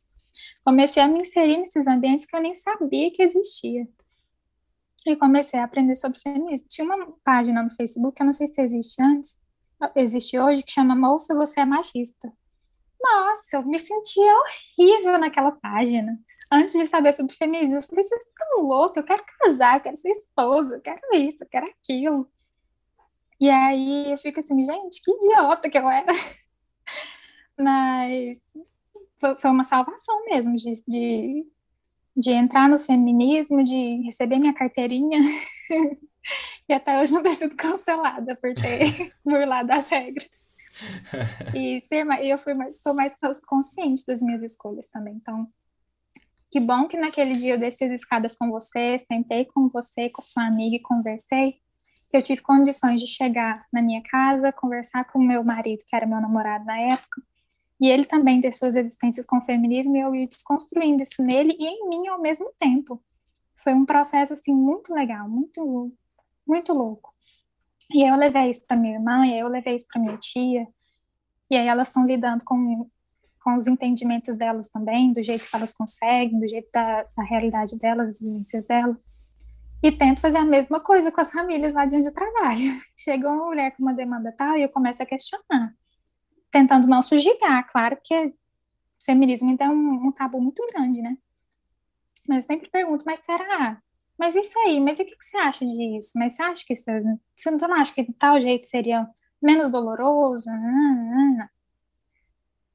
[0.63, 3.85] Comecei a me inserir nesses ambientes que eu nem sabia que existia
[5.07, 6.67] e comecei a aprender sobre feminismo.
[6.69, 9.39] Tinha uma página no Facebook, eu não sei se existe antes,
[9.95, 12.31] existe hoje, que chama Moça, Você é Machista.
[13.01, 14.33] Nossa, eu me sentia
[14.77, 16.19] horrível naquela página.
[16.51, 19.95] Antes de saber sobre feminismo, eu falei, vocês estão loucos, eu quero casar, eu quero
[19.95, 22.29] ser esposa, eu quero isso, eu quero aquilo.
[23.39, 26.11] E aí eu fico assim, gente, que idiota que eu era.
[27.57, 28.39] Mas
[29.39, 31.47] foi uma salvação mesmo de, de
[32.19, 35.19] de entrar no feminismo, de receber minha carteirinha.
[36.67, 40.27] e até hoje não ter sido cancelada por ter burlado as regras.
[41.55, 43.13] E ser eu fui sou mais
[43.45, 45.15] consciente das minhas escolhas também.
[45.15, 45.47] Então,
[46.51, 50.21] que bom que naquele dia eu desci as escadas com você, sentei com você, com
[50.21, 51.55] sua amiga e conversei.
[52.09, 56.07] Que eu tive condições de chegar na minha casa, conversar com meu marido, que era
[56.07, 57.21] meu namorado na época,
[57.79, 61.55] e ele também ter suas existências com o feminismo e eu ir desconstruindo isso nele
[61.57, 63.01] e em mim ao mesmo tempo.
[63.63, 65.93] Foi um processo assim muito legal, muito
[66.45, 67.13] muito louco.
[67.91, 70.67] E eu levei isso para minha irmã, e eu levei isso para minha tia.
[71.49, 72.89] E aí elas estão lidando com
[73.41, 77.79] com os entendimentos delas também, do jeito que elas conseguem, do jeito da, da realidade
[77.79, 78.97] delas, das vivências delas.
[79.81, 82.81] E tento fazer a mesma coisa com as famílias lá de onde eu trabalho.
[82.99, 85.73] Chega uma mulher com uma demanda tal e eu começo a questionar
[86.51, 88.33] tentando não sujigar, claro que
[89.03, 91.17] feminismo ainda é um, um, tabu muito grande, né?
[92.27, 93.81] Mas eu sempre pergunto, mas será?
[94.17, 96.11] Mas isso aí, mas o que, que você acha disso?
[96.15, 96.85] Mas você acha que isso,
[97.35, 99.07] você não acha que de tal jeito seria
[99.41, 100.49] menos doloroso?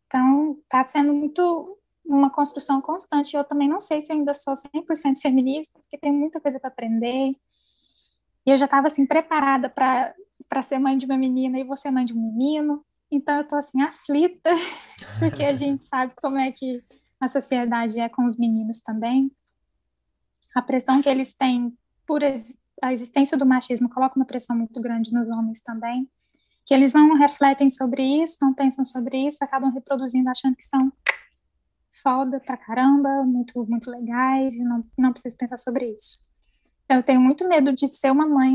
[0.07, 3.37] Então, tá sendo muito uma construção constante.
[3.37, 6.69] Eu também não sei se eu ainda sou 100% feminista, porque tem muita coisa para
[6.69, 7.37] aprender.
[8.47, 12.05] E eu já estava assim preparada para ser mãe de uma menina e você mãe
[12.05, 12.85] de um menino.
[13.15, 14.51] Então eu tô assim aflita,
[15.19, 16.83] porque a gente sabe como é que
[17.21, 19.31] a sociedade é com os meninos também.
[20.55, 22.21] A pressão que eles têm por
[22.83, 26.11] a existência do machismo coloca uma pressão muito grande nos homens também,
[26.67, 30.93] que eles não refletem sobre isso, não pensam sobre isso, acabam reproduzindo achando que são
[32.03, 36.25] foda pra caramba, muito muito legais e não não preciso pensar sobre isso.
[36.85, 38.55] Então, eu tenho muito medo de ser uma mãe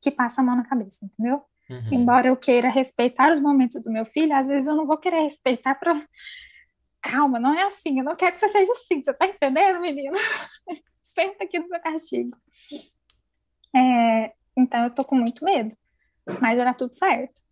[0.00, 1.42] que passa a mão na cabeça, entendeu?
[1.68, 1.88] Uhum.
[1.92, 5.22] Embora eu queira respeitar os momentos do meu filho, às vezes eu não vou querer
[5.22, 5.98] respeitar para.
[7.00, 7.98] Calma, não é assim.
[7.98, 9.02] Eu não quero que você seja assim.
[9.02, 10.16] Você tá entendendo, menino?
[11.02, 12.36] Senta aqui no seu castigo.
[13.74, 15.76] É, então eu tô com muito medo.
[16.40, 17.42] Mas era tudo certo.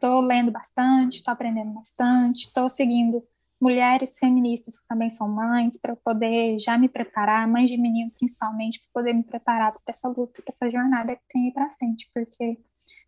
[0.00, 3.26] Tô lendo bastante, tô aprendendo bastante, tô seguindo
[3.60, 8.10] mulheres feministas que também são mães, para eu poder já me preparar, mães de menino
[8.18, 11.70] principalmente, para poder me preparar para essa luta, para essa jornada que tem aí para
[11.76, 12.58] frente, porque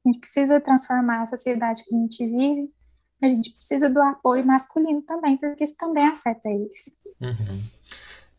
[0.05, 2.71] a gente precisa transformar a sociedade que a gente vive,
[3.23, 6.97] a gente precisa do apoio masculino também, porque isso também afeta eles.
[7.21, 7.63] Uhum.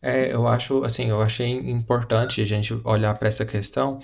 [0.02, 4.00] É, eu acho, assim, eu achei importante a gente olhar para essa questão,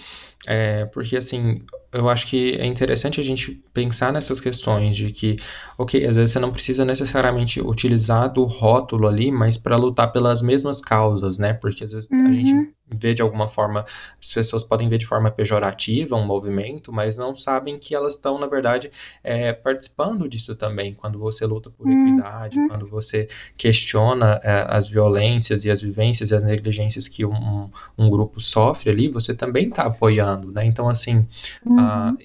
[0.47, 1.65] é, porque, assim,
[1.97, 5.37] eu acho que é interessante a gente pensar nessas questões de que,
[5.79, 10.43] ok, às vezes você não precisa necessariamente utilizar do rótulo ali, mas para lutar pelas
[10.43, 11.53] mesmas causas, né?
[11.55, 13.85] Porque às vezes a gente Uhum, vê de alguma forma,
[14.21, 18.39] as pessoas podem ver de forma pejorativa um movimento, mas não sabem que elas estão,
[18.39, 18.91] na verdade,
[19.23, 20.95] é, participando disso também.
[20.95, 26.31] Quando você luta por uhum, equidade, quando você questiona é, as violências e as vivências
[26.31, 30.65] e as negligências que um, um grupo sofre ali, você também está apoiando, né?
[30.65, 31.27] Então, assim,
[31.65, 32.17] uhum,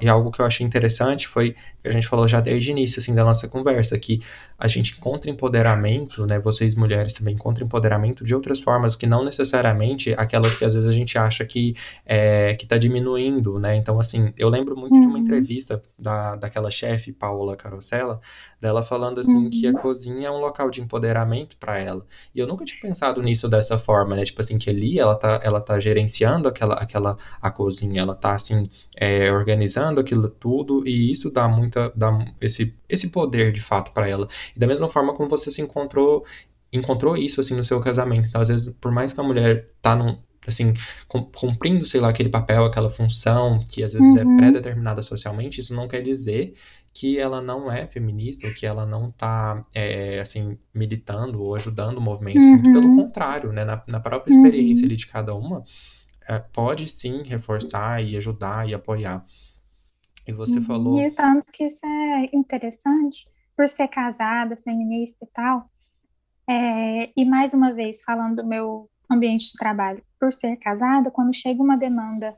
[0.00, 3.00] e algo que eu achei interessante foi que a gente falou já desde o início
[3.00, 4.20] assim, da nossa conversa, que
[4.56, 6.38] a gente encontra empoderamento, né?
[6.38, 10.88] Vocês mulheres também encontram empoderamento de outras formas que não necessariamente aquelas que às vezes
[10.88, 11.74] a gente acha que
[12.06, 13.74] é, que está diminuindo, né?
[13.74, 18.20] Então, assim, eu lembro muito de uma uhum, entrevista da, daquela chefe, Paola Carosella,
[18.60, 22.06] dela falando assim que a uhum, cozinha é um local de empoderamento para ela.
[22.32, 24.24] E eu nunca tinha pensado nisso dessa forma, né?
[24.24, 28.32] Tipo assim, que ali ela tá, ela tá gerenciando aquela, aquela a cozinha, ela tá
[28.32, 29.61] assim é, organizando
[30.00, 34.28] aquilo tudo e isso dá muita dá esse esse poder de fato para ela.
[34.54, 36.24] E da mesma forma como você se encontrou
[36.72, 38.28] encontrou isso assim no seu casamento.
[38.28, 40.74] Então, às vezes, por mais que a mulher tá num assim,
[41.08, 45.74] cumprindo, sei lá, aquele papel, aquela função que às vezes é uhum, pré-determinada socialmente, isso
[45.74, 46.54] não quer dizer
[46.92, 51.98] que ela não é feminista ou que ela não está, é, assim, militando ou ajudando
[51.98, 52.40] o movimento.
[52.40, 53.64] Muito pelo uhum, contrário, né?
[53.64, 55.64] Na, na própria experiência uhum, ali de cada uma,
[56.28, 59.24] é, pode sim reforçar e ajudar e apoiar.
[60.26, 60.62] E você uhum.
[60.62, 61.06] E falou.
[61.06, 65.68] o tanto que isso é interessante, por ser casada, feminista e tal,
[66.48, 71.34] é, e mais uma vez, falando do meu ambiente de trabalho, por ser casada, quando
[71.34, 72.36] chega uma demanda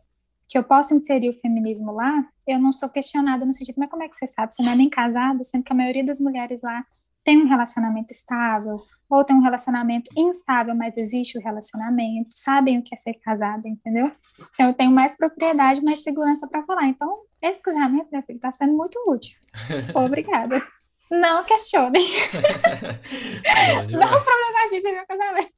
[0.49, 4.03] que eu posso inserir o feminismo lá, eu não sou questionada no sentido, mas como
[4.03, 4.55] é que você sabe?
[4.55, 6.85] Você não é nem casada, sendo que a maioria das mulheres lá
[7.25, 8.77] tem um relacionamento estável,
[9.09, 13.67] ou tem um relacionamento instável, mas existe o relacionamento, sabem o que é ser casada,
[13.67, 14.13] entendeu?
[14.53, 16.87] Então eu tenho mais propriedade, mais segurança para falar.
[16.87, 17.21] Então,
[17.51, 19.37] esse casamento, meu filho, está sendo muito útil.
[19.95, 20.63] Obrigada.
[21.11, 22.03] Não questionem.
[23.77, 24.11] Não demais.
[24.11, 25.53] problematizem meu casamento.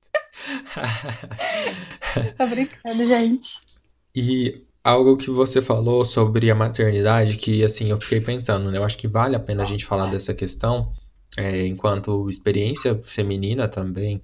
[2.37, 3.67] Tô brincando, gente.
[4.15, 8.79] E algo que você falou sobre a maternidade, que assim, eu fiquei pensando, né?
[8.79, 10.93] Eu acho que vale a pena a gente falar dessa questão,
[11.37, 14.23] é, enquanto experiência feminina também,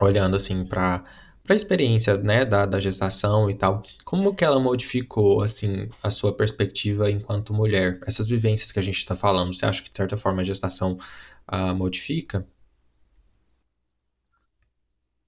[0.00, 1.04] olhando assim para
[1.46, 6.10] para a experiência, né, da, da gestação e tal, como que ela modificou, assim, a
[6.10, 8.00] sua perspectiva enquanto mulher?
[8.06, 10.98] Essas vivências que a gente está falando, você acha que, de certa forma, a gestação
[11.46, 12.46] ah, modifica?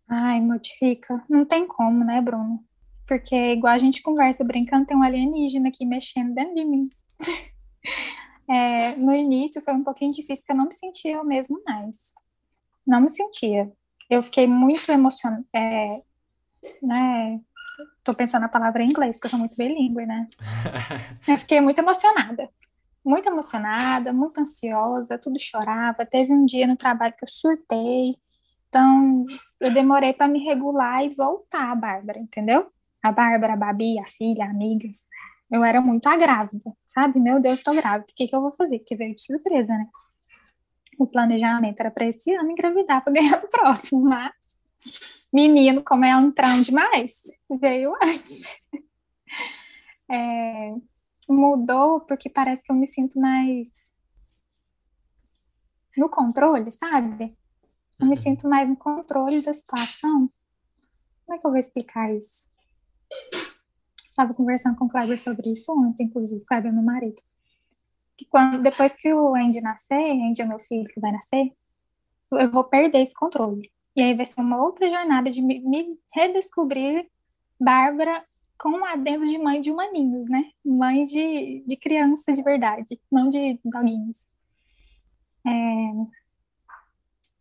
[0.08, 1.22] Ai, modifica.
[1.28, 2.64] Não tem como, né, Bruno?
[3.06, 6.90] Porque, igual a gente conversa brincando, tem um alienígena aqui mexendo dentro de mim.
[8.50, 12.14] É, no início foi um pouquinho difícil, porque eu não me sentia eu mesmo mais.
[12.86, 13.70] Não me sentia.
[14.08, 15.44] Eu fiquei muito emocionada.
[15.54, 16.02] É,
[16.82, 17.40] né?
[18.02, 20.28] Tô pensando a palavra em inglês, porque eu sou muito bilíngue, né?
[21.28, 22.48] Eu fiquei muito emocionada.
[23.04, 26.04] Muito emocionada, muito ansiosa, tudo chorava.
[26.04, 28.16] Teve um dia no trabalho que eu surtei.
[28.68, 29.24] Então,
[29.60, 32.70] eu demorei para me regular e voltar a Bárbara, entendeu?
[33.02, 34.88] A Bárbara, a Babi, a filha, a amiga.
[35.50, 37.18] Eu era muito a grávida, sabe?
[37.18, 38.06] Meu Deus, tô grávida.
[38.10, 38.80] O que que eu vou fazer?
[38.80, 39.86] Que veio de surpresa, né?
[40.98, 44.32] O planejamento era para esse ano engravidar para ganhar no próximo, mas
[45.32, 47.22] menino, como é um trão demais,
[47.60, 48.42] veio antes.
[50.10, 50.74] É,
[51.28, 53.68] mudou porque parece que eu me sinto mais
[55.96, 57.36] no controle, sabe?
[58.00, 58.16] Eu me Uhum.
[58.16, 60.30] sinto mais no controle da situação.
[61.26, 62.48] Como é que eu vou explicar isso?
[64.04, 67.20] Estava conversando com o Kleber sobre isso ontem, inclusive, o Kleber é meu marido.
[68.16, 71.52] Que quando, depois que o Andy nascer, Andy é meu filho que vai nascer,
[72.32, 73.70] eu vou perder esse controle.
[73.98, 77.10] E aí vai ser uma outra jornada de me, redescobrir
[77.60, 78.24] Bárbara
[78.56, 80.52] com um adendo de mãe de humaninhos, né?
[80.64, 84.30] Mãe de, de criança de verdade, não de doguinhos.
[85.44, 85.50] É,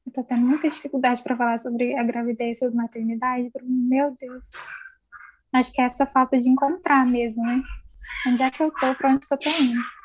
[0.07, 3.51] eu tô tendo muita dificuldade para falar sobre a gravidez, sobre maternidade.
[3.61, 4.49] Meu Deus.
[5.53, 7.61] Acho que é essa falta de encontrar mesmo, né?
[8.25, 9.96] Onde é que eu tô, pra onde que eu tô indo?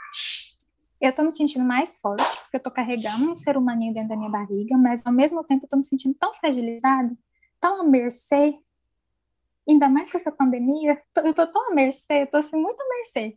[1.03, 4.17] Eu tô me sentindo mais forte, porque eu tô carregando um ser humaninho dentro da
[4.17, 7.13] minha barriga, mas ao mesmo tempo eu tô me sentindo tão fragilizada,
[7.61, 8.57] tão à mercê,
[9.69, 12.89] ainda mais com essa pandemia, eu tô tão à mercê, eu tô assim, muito à
[12.89, 13.37] mercê,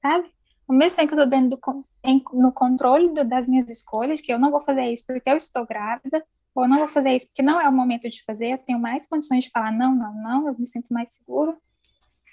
[0.00, 0.32] sabe?
[0.72, 4.20] ao mesmo tempo que eu estou dentro do, em, no controle do, das minhas escolhas,
[4.20, 7.28] que eu não vou fazer isso porque eu estou grávida, ou não vou fazer isso
[7.28, 10.14] porque não é o momento de fazer, eu tenho mais condições de falar não, não,
[10.14, 11.56] não, eu me sinto mais seguro.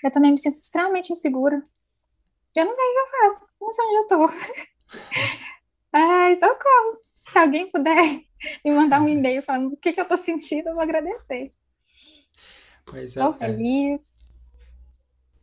[0.04, 1.62] Eu também me sinto extremamente insegura.
[2.56, 4.30] Eu não sei o que eu faço, não sei onde eu tô.
[5.94, 7.02] Ai, socorro!
[7.28, 7.96] Se alguém puder
[8.66, 11.54] me mandar um e-mail falando o que, que eu tô sentindo, eu vou agradecer.
[12.86, 14.02] Pois Estou é, feliz.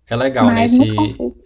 [0.09, 0.79] É legal, né, esse,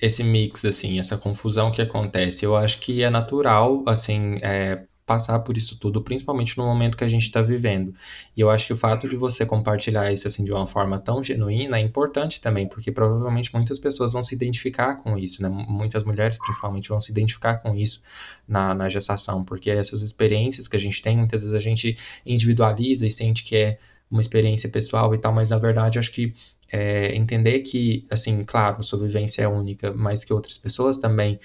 [0.02, 2.44] esse mix, assim, essa confusão que acontece.
[2.44, 7.02] Eu acho que é natural, assim, é, passar por isso tudo, principalmente no momento que
[7.02, 7.92] a gente está vivendo.
[8.36, 11.20] E eu acho que o fato de você compartilhar isso assim de uma forma tão
[11.20, 15.48] genuína é importante também, porque provavelmente muitas pessoas vão se identificar com isso, né?
[15.48, 18.00] Muitas mulheres, principalmente, vão se identificar com isso
[18.46, 23.04] na, na gestação, porque essas experiências que a gente tem, muitas vezes a gente individualiza
[23.04, 26.32] e sente que é uma experiência pessoal e tal, mas na verdade acho que
[26.72, 31.40] é, entender que, assim, claro, sua vivência é única, mas que outras pessoas também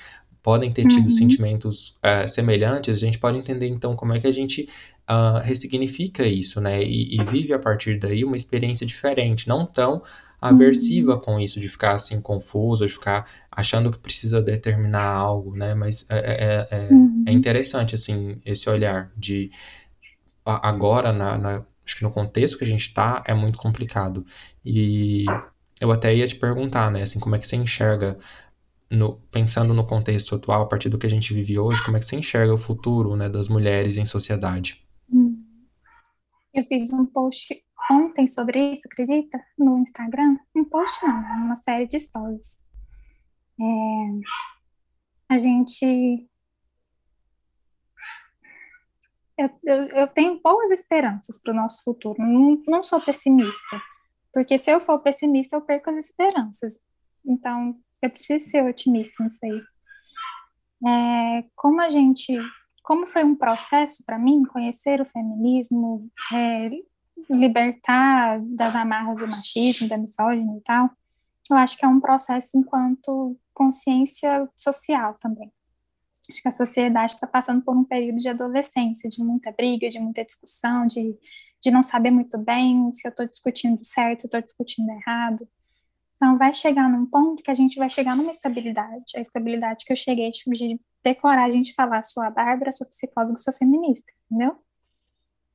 [0.46, 1.10] podem ter tido uhum.
[1.10, 4.70] sentimentos uh, semelhantes, a gente pode entender então como é que a gente
[5.10, 6.84] uh, ressignifica isso, né?
[6.84, 10.04] E, e, vive a partir daí uma experiência diferente, não tão
[10.40, 11.20] aversiva uhum.
[11.20, 15.74] com isso, de ficar assim confuso, de ficar achando que precisa determinar algo, né?
[15.74, 17.24] Mas é, é, é, é uhum.
[17.26, 19.50] é interessante, assim, esse olhar de
[20.46, 24.24] agora, na, na, acho que no contexto que a gente está, é muito complicado.
[24.64, 25.26] E
[25.82, 28.20] eu até ia te perguntar, né, assim, como é que você enxerga
[28.90, 32.00] no, pensando no contexto atual, a partir do que a gente vive hoje, como é
[32.00, 34.86] que você enxerga o futuro né, das mulheres em sociedade?
[36.56, 37.54] Eu fiz um post
[37.92, 39.44] ontem sobre isso, acredita?
[39.58, 40.38] No Instagram.
[40.56, 42.60] Um post não, uma série de stories.
[43.60, 43.64] É,
[45.30, 46.30] a gente.
[49.38, 52.22] Eu, eu, eu, tenho boas esperanças para o nosso futuro.
[52.22, 53.82] Não, não sou pessimista.
[54.34, 56.80] Porque se eu for pessimista, eu perco as esperanças.
[57.26, 59.62] Então, eu preciso ser otimista nisso aí.
[60.88, 62.38] É, como a gente,
[62.84, 66.70] como foi um processo para mim conhecer o feminismo, é,
[67.30, 70.90] libertar das amarras do machismo, da misoginia e tal,
[71.50, 75.52] eu acho que é um processo enquanto consciência social também.
[76.30, 80.00] Acho que a sociedade está passando por um período de adolescência, de muita briga, de
[80.00, 81.16] muita discussão, de,
[81.64, 85.48] de não saber muito bem se eu estou discutindo certo, estou discutindo errado.
[86.16, 89.14] Então, vai chegar num ponto que a gente vai chegar numa estabilidade.
[89.16, 92.88] A estabilidade que eu cheguei tipo, de ter coragem de falar, sou a Bárbara, sou
[92.88, 94.58] psicóloga, sou feminista, entendeu?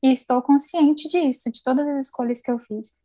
[0.03, 3.03] E estou consciente disso, de todas as escolhas que eu fiz.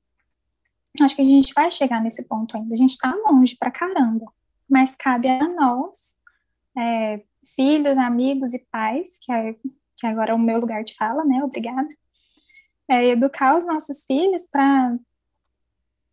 [1.02, 2.74] Acho que a gente vai chegar nesse ponto ainda.
[2.74, 4.26] A gente está longe pra caramba.
[4.70, 6.18] Mas cabe a nós,
[6.78, 7.22] é,
[7.56, 11.44] filhos, amigos e pais, que, é, que agora é o meu lugar de fala, né?
[11.44, 11.88] Obrigada.
[12.90, 14.98] É, educar os nossos filhos para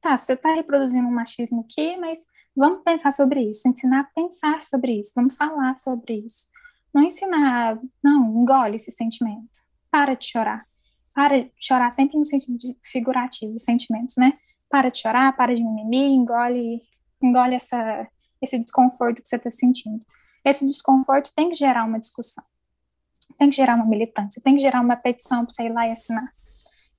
[0.02, 4.60] tá, você está reproduzindo um machismo aqui, mas vamos pensar sobre isso, ensinar a pensar
[4.60, 6.48] sobre isso, vamos falar sobre isso.
[6.92, 9.48] Não ensinar, não, engole esse sentimento,
[9.90, 10.66] para de chorar.
[11.14, 14.34] Para de chorar sempre no sentido figurativo, sentimentos, né?
[14.68, 16.82] Para de chorar, para de mimimi, engole,
[17.22, 18.08] engole essa,
[18.42, 20.04] esse desconforto que você está sentindo.
[20.44, 22.44] Esse desconforto tem que gerar uma discussão,
[23.38, 26.34] tem que gerar uma militância, tem que gerar uma petição para ir lá e assinar.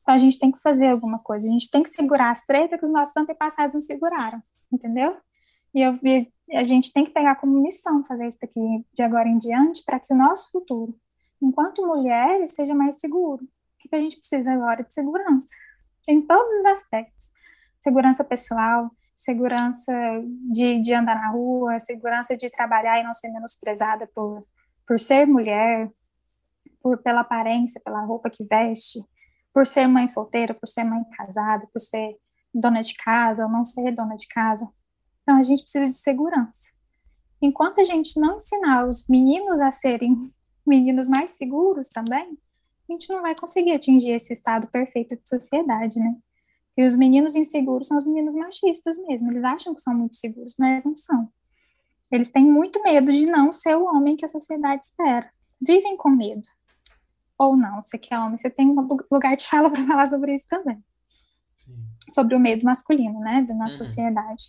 [0.04, 2.78] Então a gente tem que fazer alguma coisa, a gente tem que segurar as tretas
[2.78, 5.16] que os nossos antepassados não seguraram, entendeu?
[5.74, 5.94] E eu
[6.52, 8.60] a gente tem que pegar como missão fazer isso daqui
[8.94, 10.94] de agora em diante para que o nosso futuro,
[11.42, 13.44] enquanto mulheres, seja mais seguro.
[13.44, 15.48] O que a gente precisa agora de segurança?
[16.08, 17.32] Em todos os aspectos.
[17.80, 19.94] Segurança pessoal, segurança
[20.52, 24.46] de, de andar na rua, segurança de trabalhar e não ser menosprezada por,
[24.86, 25.90] por ser mulher,
[26.82, 29.00] por, pela aparência, pela roupa que veste,
[29.54, 32.18] por ser mãe solteira, por ser mãe casada, por ser
[32.54, 34.68] dona de casa ou não ser dona de casa.
[35.22, 36.74] Então a gente precisa de segurança.
[37.42, 40.18] Enquanto a gente não ensinar os meninos a serem
[40.66, 42.38] meninos mais seguros também,
[42.90, 46.16] a gente não vai conseguir atingir esse estado perfeito de sociedade, né?
[46.76, 49.32] E os meninos inseguros são os meninos machistas mesmo.
[49.32, 51.30] Eles acham que são muito seguros, mas não são.
[52.12, 55.32] Eles têm muito medo de não ser o homem que a sociedade espera.
[55.62, 56.48] Vivem com medo
[57.38, 60.36] ou não, você que é homem, você tem um lugar de fala para falar sobre
[60.36, 60.84] isso também.
[61.66, 62.14] Sim.
[62.14, 63.86] Sobre o medo masculino, né, da nossa uhum.
[63.86, 64.46] sociedade.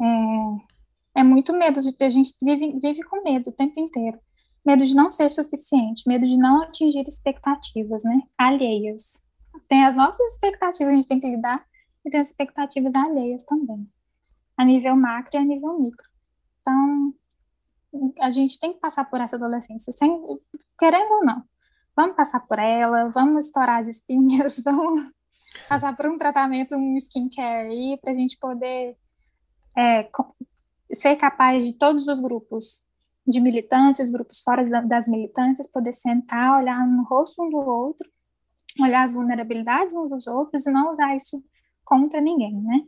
[0.00, 4.18] É, é muito medo de a gente vive, vive com medo o tempo inteiro.
[4.64, 9.26] Medo de não ser suficiente, medo de não atingir expectativas, né, alheias.
[9.68, 11.64] Tem as nossas expectativas, a gente tem que lidar,
[12.04, 13.88] e tem as expectativas alheias também,
[14.56, 16.06] a nível macro e a nível micro.
[16.60, 17.14] Então,
[18.20, 20.10] a gente tem que passar por essa adolescência, sem,
[20.78, 21.42] querendo ou não.
[21.96, 25.12] Vamos passar por ela, vamos estourar as espinhas, vamos
[25.68, 28.96] passar por um tratamento, um skincare aí, para a gente poder
[29.76, 30.08] é,
[30.92, 32.84] ser capaz de todos os grupos
[33.26, 38.08] de militância, os grupos fora das militâncias, poder sentar, olhar no rosto um do outro,
[38.80, 41.42] olhar as vulnerabilidades uns dos outros e não usar isso
[41.84, 42.82] contra ninguém, né?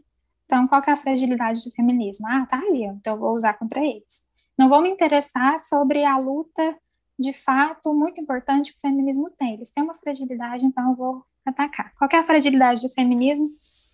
[0.47, 2.27] Então, qual que é a fragilidade do feminismo?
[2.29, 4.29] Ah, tá ali, então eu vou usar contra eles.
[4.59, 6.77] Não vou me interessar sobre a luta
[7.19, 9.55] de fato muito importante que o feminismo tem.
[9.55, 11.93] Eles têm uma fragilidade, então eu vou atacar.
[11.95, 13.51] Qual é a fragilidade do feminismo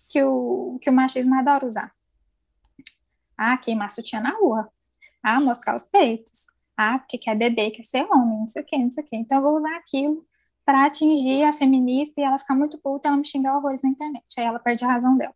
[0.07, 1.91] que o, que o machismo adora usar?
[3.37, 4.69] Ah, queimar sutiã na rua.
[5.23, 6.47] Ah, mostrar os peitos.
[6.75, 9.15] Ah, porque quer beber, quer ser homem, não sei o quê, não sei o quê.
[9.15, 10.25] Então eu vou usar aquilo
[10.65, 14.25] para atingir a feminista e ela ficar muito puta, ela me xingar horrores na internet.
[14.37, 15.33] Aí ela perde a razão dela.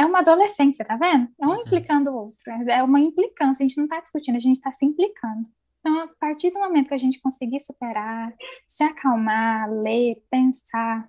[0.00, 1.28] É uma adolescência, tá vendo?
[1.38, 1.60] É um uhum.
[1.60, 2.50] implicando o outro.
[2.70, 3.62] É uma implicância.
[3.62, 5.46] A gente não está discutindo, a gente está se implicando.
[5.78, 8.32] Então, a partir do momento que a gente conseguir superar,
[8.66, 11.06] se acalmar, ler, pensar,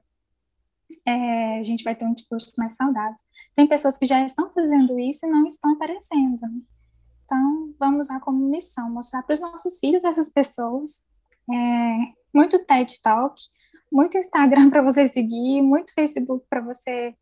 [1.08, 3.16] é, a gente vai ter um discurso mais saudável.
[3.56, 6.42] Tem pessoas que já estão fazendo isso e não estão aparecendo.
[7.24, 11.02] Então, vamos lá como missão, mostrar para os nossos filhos essas pessoas.
[11.50, 11.96] É,
[12.34, 13.42] muito TED Talk,
[13.90, 17.16] muito Instagram para você seguir, muito Facebook para você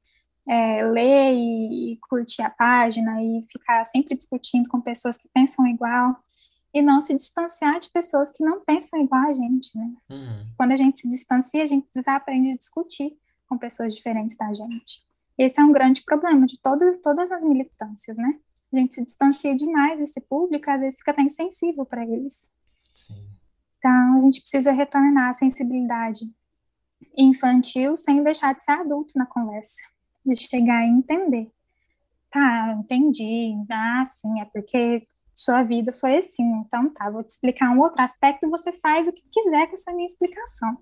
[0.50, 5.68] é, ler e, e curtir a página e ficar sempre discutindo com pessoas que pensam
[5.68, 6.18] igual
[6.74, 9.92] e não se distanciar de pessoas que não pensam igual a gente, né?
[10.10, 10.48] Uhum.
[10.58, 13.16] Quando a gente se distancia, a gente desaprende a discutir
[13.48, 15.08] com pessoas diferentes da gente.
[15.38, 18.40] Esse é um grande problema de todas, todas as militâncias, né?
[18.74, 22.52] A gente se distancia demais desse público, às vezes fica até insensível para eles.
[22.94, 23.30] Sim.
[23.78, 26.26] Então, a gente precisa retornar à sensibilidade
[27.18, 29.82] infantil sem deixar de ser adulto na conversa,
[30.26, 31.52] de chegar e entender.
[32.32, 33.56] Tá, entendi.
[33.72, 36.44] Ah, sim, é porque sua vida foi assim.
[36.66, 39.74] Então, tá, vou te explicar um outro aspecto e você faz o que quiser com
[39.74, 40.78] essa minha explicação.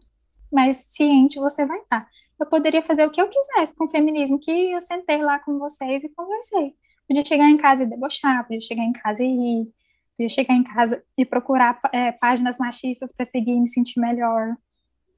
[0.52, 2.02] Mas ciente você vai estar.
[2.02, 2.08] Tá.
[2.40, 5.58] Eu poderia fazer o que eu quisesse com o feminismo, que eu sentei lá com
[5.58, 6.76] vocês e conversei.
[7.08, 9.74] Podia chegar em casa e debochar, podia chegar em casa e rir,
[10.16, 14.56] podia chegar em casa e procurar é, páginas machistas para seguir e me sentir melhor.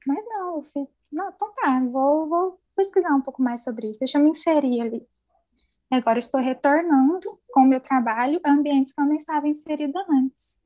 [0.06, 4.00] Mas não, eu fiz, não, então tá, vou, vou pesquisar um pouco mais sobre isso,
[4.00, 5.06] deixa eu me inserir ali.
[5.90, 10.58] Agora estou retornando com o meu trabalho a ambientes que eu não estava inserida antes,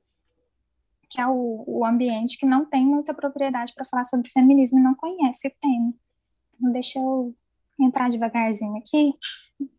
[1.11, 4.83] que é o, o ambiente que não tem muita propriedade para falar sobre feminismo e
[4.83, 5.93] não conhece tema.
[6.55, 7.35] Então, deixa eu
[7.81, 9.15] entrar devagarzinho aqui,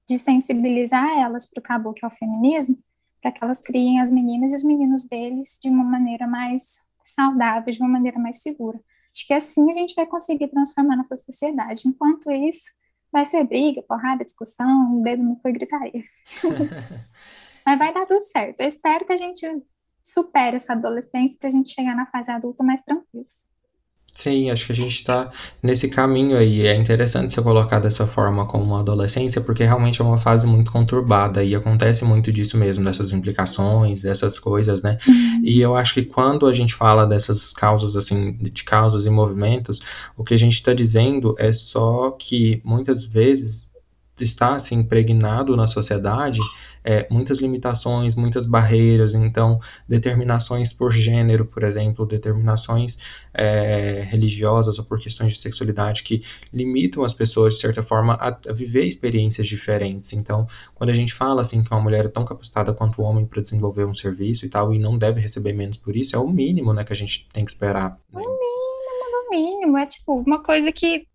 [0.08, 2.76] de sensibilizar elas para o tabu que é o feminismo,
[3.22, 7.72] para que elas criem as meninas e os meninos deles de uma maneira mais saudável,
[7.72, 8.80] de uma maneira mais segura.
[9.16, 11.88] Acho que assim a gente vai conseguir transformar nossa sociedade.
[11.88, 12.66] Enquanto isso,
[13.10, 16.04] vai ser briga, porrada, discussão, dedo no cu e gritaria.
[17.66, 18.60] Mas vai dar tudo certo.
[18.60, 19.48] Eu espero que a gente
[20.04, 23.48] supere essa adolescência para a gente chegar na fase adulta mais tranquilos.
[24.16, 25.30] Sim, acho que a gente está
[25.62, 26.66] nesse caminho aí.
[26.66, 30.72] É interessante você colocar dessa forma como uma adolescência, porque realmente é uma fase muito
[30.72, 34.98] conturbada e acontece muito disso mesmo, dessas implicações, dessas coisas, né?
[35.06, 35.42] Uhum.
[35.44, 39.82] E eu acho que quando a gente fala dessas causas, assim, de causas e movimentos,
[40.16, 43.75] o que a gente está dizendo é só que muitas vezes
[44.20, 46.40] está assim, impregnado na sociedade
[46.86, 49.60] é, muitas limitações, muitas barreiras, então
[49.90, 52.96] determinações por gênero, por exemplo, determinações
[53.34, 58.28] é, religiosas ou por questões de sexualidade que limitam as pessoas de certa forma a,
[58.28, 60.14] a, viver experiências diferentes.
[60.14, 63.26] Então, quando a gente fala assim que uma mulher é tão capacitada quanto o homem
[63.26, 66.28] para desenvolver um serviço e tal e não deve receber menos por isso, é o
[66.28, 67.98] mínimo, né, que a gente tem que esperar.
[68.14, 68.22] Né?
[68.22, 71.08] O mínimo, no mínimo, é tipo uma coisa que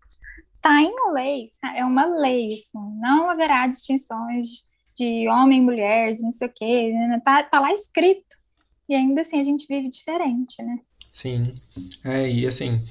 [0.61, 1.45] tá em lei,
[1.75, 6.91] é uma lei, assim, não haverá distinções de homem mulher, de não sei o quê,
[6.93, 7.21] né?
[7.23, 8.37] tá, tá lá escrito.
[8.87, 10.79] E ainda assim a gente vive diferente, né?
[11.09, 11.55] Sim.
[12.03, 12.85] É, e assim,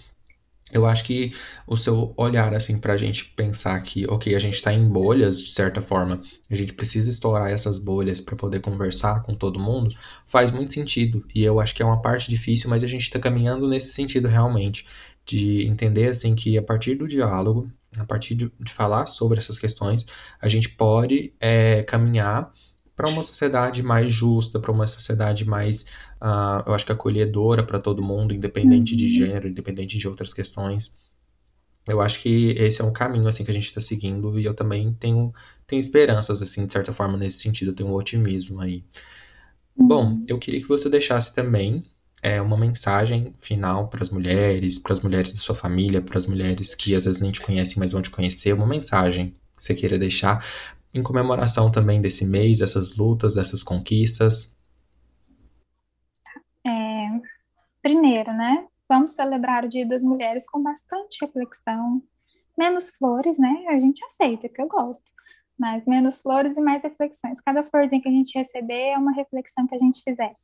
[0.72, 1.32] eu acho que
[1.66, 5.50] o seu olhar, assim, pra gente pensar que, ok, a gente tá em bolhas, de
[5.50, 9.94] certa forma, a gente precisa estourar essas bolhas para poder conversar com todo mundo,
[10.26, 11.26] faz muito sentido.
[11.34, 14.28] E eu acho que é uma parte difícil, mas a gente tá caminhando nesse sentido
[14.28, 14.86] realmente,
[15.24, 19.58] de entender, assim, que a partir do diálogo, a partir de, de falar sobre essas
[19.58, 20.06] questões,
[20.40, 22.52] a gente pode é, caminhar
[23.00, 25.82] para uma sociedade mais justa, para uma sociedade mais,
[26.20, 29.26] uh, eu acho que acolhedora para todo mundo, independente de uhum.
[29.26, 30.94] gênero, independente de outras questões.
[31.86, 34.52] Eu acho que esse é um caminho assim que a gente está seguindo e eu
[34.52, 35.32] também tenho,
[35.66, 38.84] tenho esperanças assim de certa forma nesse sentido, eu tenho um otimismo aí.
[39.74, 40.24] Bom, uhum.
[40.28, 41.82] eu queria que você deixasse também
[42.22, 46.26] é, uma mensagem final para as mulheres, para as mulheres da sua família, para as
[46.26, 49.74] mulheres que às vezes nem te conhecem, mas vão te conhecer, uma mensagem que você
[49.74, 50.44] queira deixar
[50.92, 54.54] em comemoração também desse mês, dessas lutas, dessas conquistas?
[56.66, 57.08] É,
[57.80, 58.66] primeiro, né?
[58.88, 62.02] Vamos celebrar o Dia das Mulheres com bastante reflexão,
[62.58, 63.66] menos flores, né?
[63.68, 65.04] A gente aceita, que eu gosto.
[65.56, 67.40] Mas menos flores e mais reflexões.
[67.40, 70.34] Cada florzinha que a gente receber é uma reflexão que a gente fizer,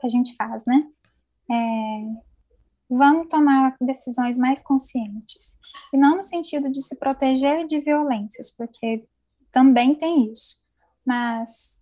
[0.00, 0.86] que a gente faz, né?
[1.50, 2.30] É,
[2.88, 5.58] vamos tomar decisões mais conscientes.
[5.92, 9.06] E não no sentido de se proteger de violências, porque
[9.52, 10.56] também tem isso,
[11.04, 11.80] mas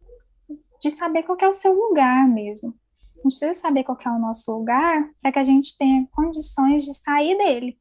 [0.80, 2.74] de saber qual é o seu lugar mesmo.
[3.18, 6.84] A gente precisa saber qual é o nosso lugar para que a gente tenha condições
[6.84, 7.78] de sair dele,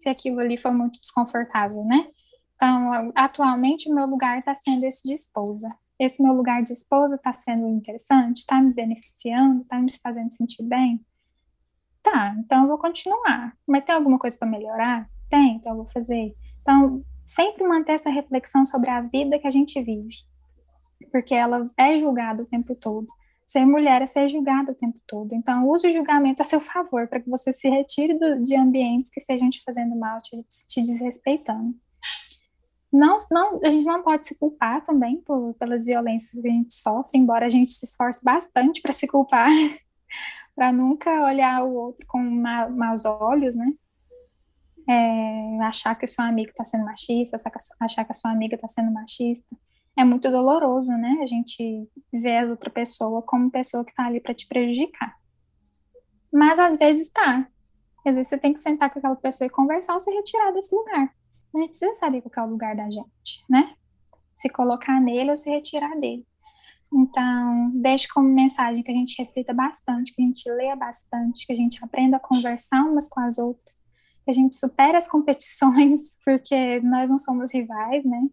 [0.00, 2.08] se aquilo ali for muito desconfortável, né?
[2.54, 5.68] Então, atualmente, o meu lugar está sendo esse de esposa.
[6.02, 10.64] Esse meu lugar de esposa está sendo interessante, está me beneficiando, está me fazendo sentir
[10.64, 11.00] bem?
[12.02, 13.56] Tá, então eu vou continuar.
[13.64, 15.08] Mas tem alguma coisa para melhorar?
[15.30, 16.34] Tem, então eu vou fazer.
[16.60, 20.08] Então, sempre manter essa reflexão sobre a vida que a gente vive,
[21.12, 23.06] porque ela é julgada o tempo todo.
[23.46, 25.32] Ser mulher é ser julgada o tempo todo.
[25.32, 29.08] Então, use o julgamento a seu favor para que você se retire do, de ambientes
[29.08, 30.36] que estejam te fazendo mal, te,
[30.68, 31.76] te desrespeitando.
[32.92, 36.74] Não, não, a gente não pode se culpar também por, pelas violências que a gente
[36.74, 39.48] sofre, embora a gente se esforce bastante para se culpar,
[40.54, 43.72] para nunca olhar o outro com ma maus olhos, né?
[44.86, 47.38] É, achar que o seu amigo está sendo machista,
[47.80, 49.56] achar que a sua amiga está sendo machista.
[49.96, 51.18] É muito doloroso, né?
[51.22, 55.16] A gente vê a outra pessoa como pessoa que está ali para te prejudicar.
[56.32, 57.46] Mas às vezes tá.
[58.04, 60.74] Às vezes você tem que sentar com aquela pessoa e conversar ou se retirar desse
[60.74, 61.14] lugar.
[61.54, 63.74] A gente precisa saber qual é o lugar da gente, né?
[64.34, 66.26] Se colocar nele ou se retirar dele.
[66.92, 71.52] Então, deixe como mensagem que a gente reflita bastante, que a gente leia bastante, que
[71.52, 73.82] a gente aprenda a conversar umas com as outras,
[74.24, 78.28] que a gente supere as competições, porque nós não somos rivais, né?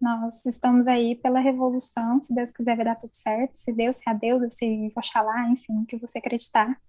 [0.00, 4.08] Nós estamos aí pela revolução, se Deus quiser vai dar tudo certo, se Deus, se
[4.08, 6.80] a Deus, se Oxalá, enfim, o que você acreditar.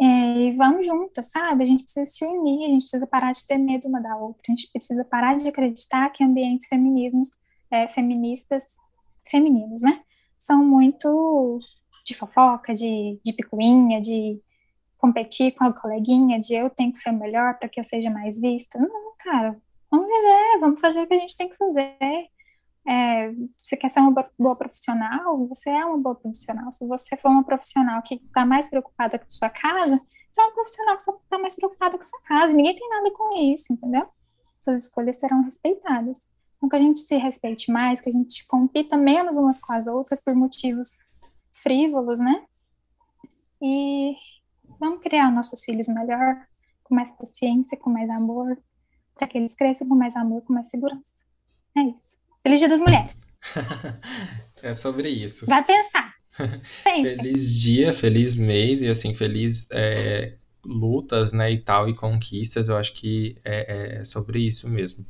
[0.00, 1.62] É, e vamos juntas, sabe?
[1.62, 4.42] A gente precisa se unir, a gente precisa parar de ter medo uma da outra,
[4.48, 7.30] a gente precisa parar de acreditar que ambientes feminismos,
[7.70, 8.64] é, feministas,
[9.28, 10.00] femininos, né?
[10.38, 11.58] São muito
[12.06, 14.40] de fofoca, de, de picuinha, de
[14.96, 18.40] competir com a coleguinha, de eu tenho que ser melhor para que eu seja mais
[18.40, 18.78] vista.
[18.78, 19.54] Não, cara,
[19.90, 21.96] vamos viver, vamos fazer o que a gente tem que fazer.
[22.90, 23.32] É,
[23.62, 25.46] você quer ser uma boa profissional?
[25.46, 26.72] Você é uma boa profissional.
[26.72, 29.96] Se você for uma profissional que está mais preocupada com sua casa,
[30.32, 32.52] você é uma profissional que está mais preocupada com sua casa.
[32.52, 34.08] Ninguém tem nada com isso, entendeu?
[34.58, 36.28] Suas escolhas serão respeitadas.
[36.56, 39.86] Então, que a gente se respeite mais, que a gente compita menos umas com as
[39.86, 40.98] outras por motivos
[41.52, 42.44] frívolos, né?
[43.62, 44.16] E
[44.80, 46.44] vamos criar nossos filhos melhor,
[46.82, 48.60] com mais paciência, com mais amor,
[49.14, 51.14] para que eles cresçam com mais amor, com mais segurança.
[51.76, 52.18] É isso.
[52.42, 53.38] Feliz Dia das Mulheres.
[54.62, 55.46] é sobre isso.
[55.46, 56.14] Vai pensar.
[56.82, 62.68] feliz dia, feliz mês e assim, feliz é, lutas, né, e tal, e conquistas.
[62.68, 65.04] Eu acho que é, é sobre isso mesmo.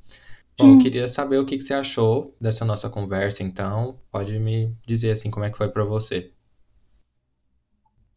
[0.58, 4.00] Bom, eu queria saber o que, que você achou dessa nossa conversa, então.
[4.10, 6.32] Pode me dizer assim como é que foi para você.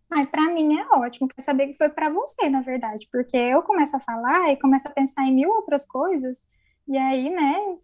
[0.10, 3.64] Ai, para mim é ótimo, quer saber que foi para você, na verdade, porque eu
[3.64, 6.38] começo a falar e começo a pensar em mil outras coisas,
[6.88, 7.76] e aí, né,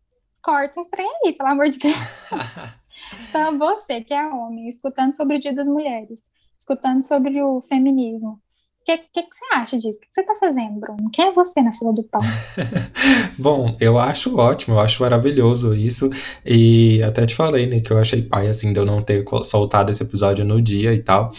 [0.42, 1.96] corta uns trem aí, pelo amor de Deus.
[3.30, 6.22] então, você que é homem, escutando sobre o Dia das Mulheres,
[6.58, 8.42] escutando sobre o feminismo,
[8.90, 10.00] que, que, que, você acha disso?
[10.00, 11.10] O que você está fazendo, Bruno?
[11.14, 12.22] Quem é você na fila do pão?
[13.38, 16.10] Bom, eu acho ótimo, eu acho maravilhoso isso.
[16.44, 19.92] E até te falei, né, que eu achei pai, assim, de eu não ter soltado
[19.92, 21.32] esse episódio no dia e tal.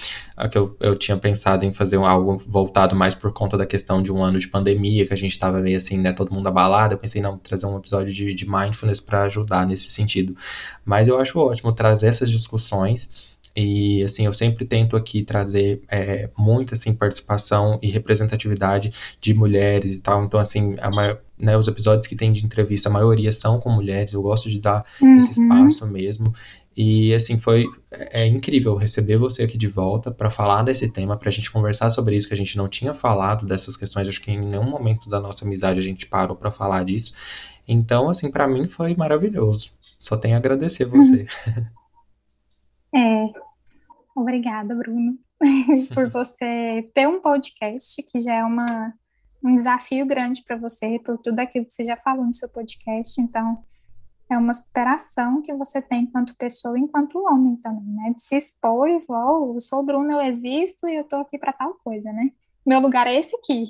[0.50, 4.10] Que eu, eu tinha pensado em fazer algo voltado mais por conta da questão de
[4.10, 6.94] um ano de pandemia, que a gente estava meio assim, né, todo mundo abalado.
[6.94, 10.36] Eu pensei, não, trazer um episódio de, de mindfulness para ajudar nesse sentido.
[10.84, 13.10] Mas eu acho ótimo trazer essas discussões
[13.54, 19.94] e assim, eu sempre tento aqui trazer é, muita assim, participação e representatividade de mulheres
[19.94, 20.24] e tal.
[20.24, 24.12] Então, assim, maior, né, os episódios que tem de entrevista, a maioria são com mulheres.
[24.12, 25.18] Eu gosto de dar uhum.
[25.18, 26.32] esse espaço mesmo.
[26.76, 31.16] E assim, foi é, é incrível receber você aqui de volta para falar desse tema,
[31.16, 34.08] para a gente conversar sobre isso, que a gente não tinha falado dessas questões.
[34.08, 37.12] Acho que em nenhum momento da nossa amizade a gente parou para falar disso.
[37.66, 39.72] Então, assim, para mim foi maravilhoso.
[39.80, 41.26] Só tenho a agradecer você.
[41.46, 41.66] Uhum.
[42.94, 43.32] É,
[44.14, 45.18] obrigada, Bruno,
[45.94, 48.94] por você ter um podcast, que já é uma,
[49.44, 53.20] um desafio grande para você, por tudo aquilo que você já falou no seu podcast.
[53.20, 53.64] Então,
[54.30, 58.12] é uma superação que você tem enquanto pessoa e enquanto homem também, né?
[58.14, 61.36] De se expor e falar, oh, eu sou Bruno, eu existo e eu tô aqui
[61.36, 62.30] para tal coisa, né?
[62.64, 63.64] Meu lugar é esse aqui.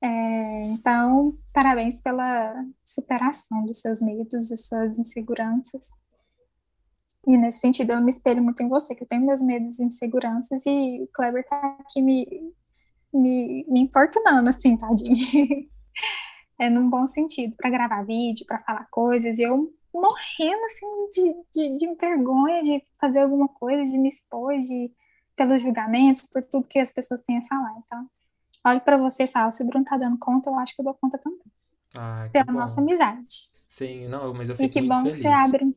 [0.00, 2.54] É, então, parabéns pela
[2.84, 5.88] superação dos seus medos, das suas inseguranças.
[7.26, 9.84] E nesse sentido, eu me espelho muito em você, que eu tenho meus medos e
[9.84, 12.24] inseguranças, e o Kleber tá aqui me,
[13.12, 15.16] me, me importunando, assim, tadinho.
[16.60, 21.34] é num bom sentido, para gravar vídeo, para falar coisas, e eu morrendo assim de,
[21.52, 24.92] de, de, vergonha de fazer alguma coisa, de me expor, de,
[25.34, 27.74] pelos julgamentos, por tudo que as pessoas têm a falar.
[27.84, 28.06] Então,
[28.66, 30.84] olho para você e falo, se o Bruno tá dando conta, eu acho que eu
[30.84, 31.40] dou conta também.
[31.94, 32.52] Ah, pela bom.
[32.52, 33.48] nossa amizade.
[33.68, 35.16] Sim, não, mas eu fico e que bom feliz.
[35.16, 35.76] que você abre.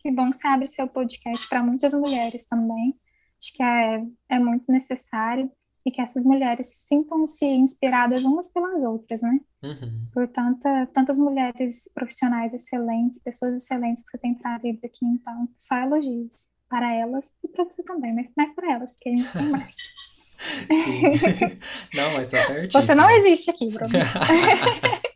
[0.00, 2.94] Que bom que você abre seu podcast para muitas mulheres também.
[3.40, 5.50] Acho que é, é muito necessário
[5.86, 9.38] e que essas mulheres sintam-se inspiradas umas pelas outras, né?
[9.62, 10.08] Uhum.
[10.12, 15.76] Por tanta, tantas mulheres profissionais excelentes, pessoas excelentes que você tem trazido aqui, então, só
[15.76, 19.48] elogios para elas e para você também, mas mais para elas, porque a gente tem
[19.50, 19.76] mais.
[21.94, 22.82] Não, mas tá certíssimo.
[22.82, 23.92] Você não existe aqui, Bruno.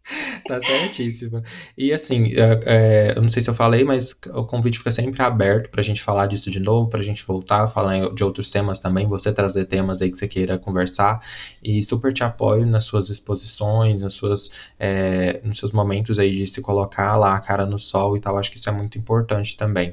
[0.48, 1.42] Tá certíssimo.
[1.76, 5.22] E assim, é, é, eu não sei se eu falei, mas o convite fica sempre
[5.22, 8.80] aberto pra gente falar disso de novo, pra gente voltar a falar de outros temas
[8.80, 11.22] também, você trazer temas aí que você queira conversar.
[11.62, 16.46] E super te apoio nas suas exposições, nas suas, é, nos seus momentos aí de
[16.46, 18.38] se colocar lá a cara no sol e tal.
[18.38, 19.92] Acho que isso é muito importante também.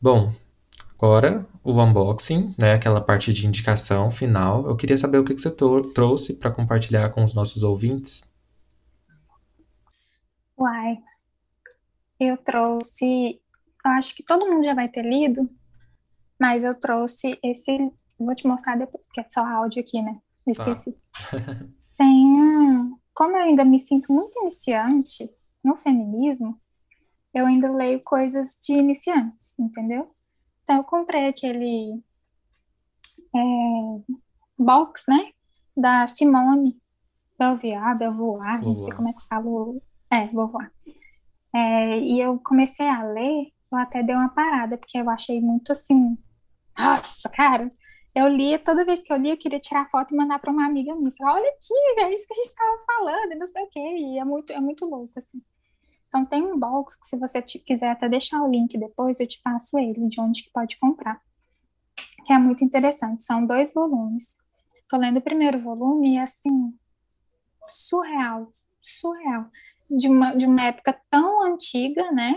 [0.00, 0.32] Bom,
[1.02, 2.74] agora o unboxing, né?
[2.74, 4.66] Aquela parte de indicação final.
[4.68, 8.22] Eu queria saber o que que você tro- trouxe para compartilhar com os nossos ouvintes.
[10.56, 11.02] Uai,
[12.18, 13.40] eu trouxe.
[13.84, 15.48] Eu acho que todo mundo já vai ter lido,
[16.40, 17.92] mas eu trouxe esse.
[18.18, 20.18] Vou te mostrar depois, porque é só áudio aqui, né?
[20.46, 20.64] Eu Tá.
[20.74, 20.96] esqueci.
[21.96, 22.98] Tem um.
[23.14, 25.30] Como eu ainda me sinto muito iniciante
[25.62, 26.60] no feminismo,
[27.34, 30.14] eu ainda leio coisas de iniciantes, entendeu?
[30.70, 32.00] Então eu comprei aquele
[33.34, 34.14] é,
[34.56, 35.32] box, né?
[35.76, 36.80] Da Simone
[37.36, 39.82] Belvoir, Belvoir, não sei como é que falo.
[40.08, 40.70] É, Beauvoir.
[41.52, 45.72] É, e eu comecei a ler, eu até dei uma parada, porque eu achei muito
[45.72, 46.16] assim.
[46.78, 47.68] Nossa, cara,
[48.14, 50.66] eu lia, toda vez que eu lia, eu queria tirar foto e mandar para uma
[50.66, 51.12] amiga minha.
[51.18, 53.80] Falar, olha aqui, é isso que a gente estava falando, não sei o quê.
[53.80, 55.42] E é muito, é muito louco, assim.
[56.10, 59.40] Então tem um box que se você quiser até deixar o link depois, eu te
[59.42, 61.20] passo ele, de onde que pode comprar.
[62.26, 63.22] Que é muito interessante.
[63.22, 64.36] São dois volumes.
[64.88, 66.74] Tô lendo o primeiro volume e assim,
[67.68, 68.50] surreal,
[68.82, 69.46] surreal.
[69.88, 72.34] De uma, de uma época tão antiga, né?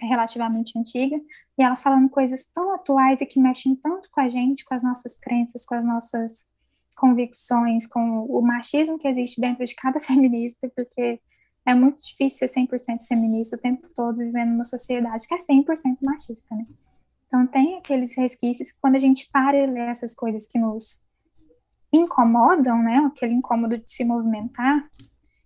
[0.00, 1.16] Relativamente antiga,
[1.56, 4.82] e ela falando coisas tão atuais e que mexem tanto com a gente, com as
[4.82, 6.46] nossas crenças, com as nossas
[6.96, 11.20] convicções, com o machismo que existe dentro de cada feminista, porque
[11.66, 15.98] é muito difícil ser 100% feminista o tempo todo vivendo numa sociedade que é 100%
[16.02, 16.66] machista, né?
[17.26, 21.04] Então tem aqueles resquícios que quando a gente para e lê essas coisas que nos
[21.92, 22.96] incomodam, né?
[23.06, 24.90] Aquele incômodo de se movimentar,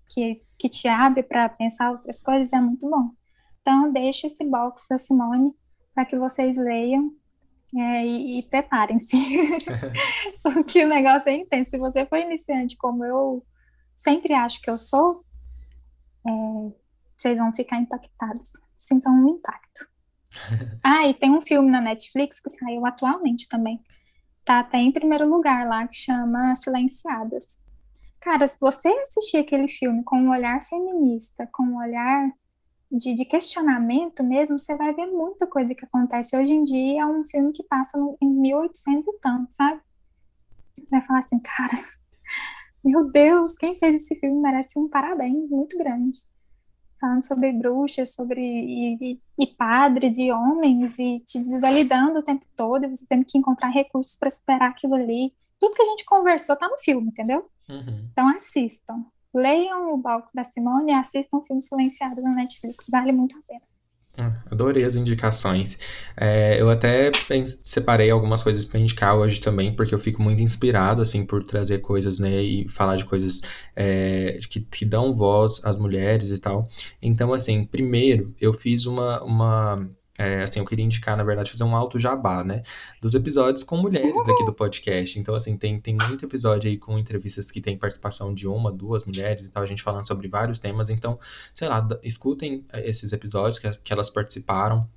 [0.09, 3.11] que, que te abre para pensar outras coisas, é muito bom.
[3.61, 5.53] Então, deixo esse box da Simone
[5.95, 7.13] para que vocês leiam
[7.77, 9.17] é, e, e preparem-se.
[10.43, 11.71] Porque o negócio é intenso.
[11.71, 13.45] Se você for iniciante, como eu
[13.95, 15.25] sempre acho que eu sou,
[16.27, 16.73] é,
[17.17, 18.53] vocês vão ficar impactados.
[18.77, 19.89] Sintam um impacto.
[20.85, 23.81] Ah, e tem um filme na Netflix que saiu atualmente também.
[24.45, 27.61] Tá até em primeiro lugar lá, que chama Silenciadas.
[28.21, 32.31] Cara, se você assistir aquele filme com um olhar feminista, com um olhar
[32.91, 37.03] de, de questionamento mesmo, você vai ver muita coisa que acontece hoje em dia.
[37.03, 39.81] É um filme que passa no, em 1800 e tanto, sabe?
[40.91, 41.77] Vai falar assim, cara,
[42.87, 46.19] meu Deus, quem fez esse filme merece um parabéns muito grande.
[47.01, 52.47] Falando sobre bruxas, sobre e, e, e padres e homens, e te desvalidando o tempo
[52.57, 55.35] todo, e você tendo que encontrar recursos para superar aquilo ali.
[55.59, 57.51] Tudo que a gente conversou tá no filme, entendeu?
[57.69, 58.09] Uhum.
[58.13, 59.05] Então assistam.
[59.35, 62.87] Leiam o Box da Simone e assistam o filme Silenciado na Netflix.
[62.89, 63.63] Vale muito a pena.
[64.19, 65.79] Ah, Adorei as indicações.
[66.17, 67.11] É, eu até
[67.63, 71.81] separei algumas coisas para indicar hoje também, porque eu fico muito inspirado, assim, por trazer
[71.81, 73.43] coisas, né, e falar de coisas
[73.75, 76.69] é, que, que dão voz às mulheres e tal.
[77.03, 79.87] Então, assim, primeiro, eu fiz uma, uma
[80.19, 82.63] é, assim, eu queria indicar, na verdade, fazer um alto jabá, né,
[83.01, 85.19] dos episódios com mulheres aqui do podcast.
[85.19, 89.05] Então, assim, tem, tem muito episódio aí com entrevistas que tem participação de uma, duas
[89.05, 90.89] mulheres e tal, a gente falando sobre vários temas.
[90.89, 91.19] Então,
[91.55, 94.89] sei lá, escutem eh, esses episódios que, que elas participaram.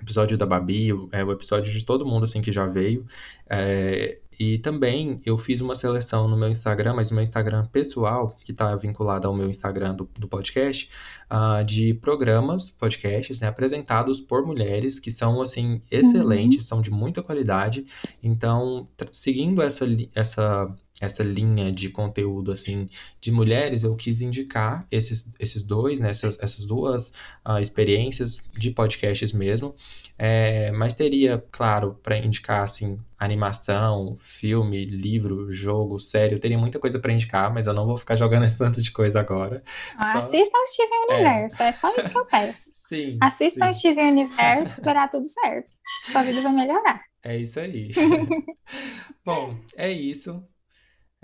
[0.00, 3.06] Episódio da Babi, o, é, o episódio de todo mundo assim que já veio.
[3.48, 8.36] É, e também eu fiz uma seleção no meu Instagram, mas no meu Instagram pessoal,
[8.44, 10.90] que está vinculado ao meu Instagram do, do podcast,
[11.28, 17.22] ah, de programas, podcasts, né, apresentados por mulheres que são assim excelentes, são de muita
[17.22, 17.86] qualidade.
[18.22, 22.88] Então, seguindo essa, essa essa linha de conteúdo assim
[23.20, 27.10] de mulheres, eu quis indicar esses, esses dois, né, essas, essas duas
[27.46, 29.74] uh, experiências de podcasts mesmo.
[30.16, 36.78] É, mas teria, claro, para indicar assim animação, filme, livro, jogo, série, eu teria muita
[36.78, 39.62] coisa para indicar, mas eu não vou ficar jogando esse tanto de coisa agora.
[39.96, 40.18] Ah, só...
[40.18, 41.14] Assista o Steven é.
[41.14, 41.68] Universo, é.
[41.68, 42.70] é só isso que eu peço.
[42.86, 43.18] sim.
[43.20, 43.70] Assista sim.
[43.70, 45.70] o Steven Universo, verá tudo certo.
[46.10, 47.02] Sua vida vai melhorar.
[47.24, 47.90] É isso aí.
[49.24, 50.44] Bom, é isso.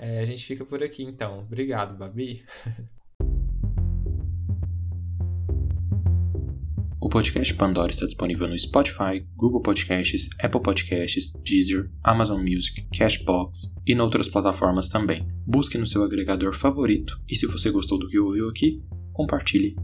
[0.02, 1.40] É, a gente fica por aqui então.
[1.40, 2.42] Obrigado, Babi.
[7.02, 13.74] O podcast Pandora está disponível no Spotify, Google Podcasts, Apple Podcasts, Deezer, Amazon Music, Cashbox
[13.84, 15.26] e em outras plataformas também.
[15.44, 18.80] Busque no seu agregador favorito e se você gostou do que ouviu aqui,
[19.12, 19.74] compartilhe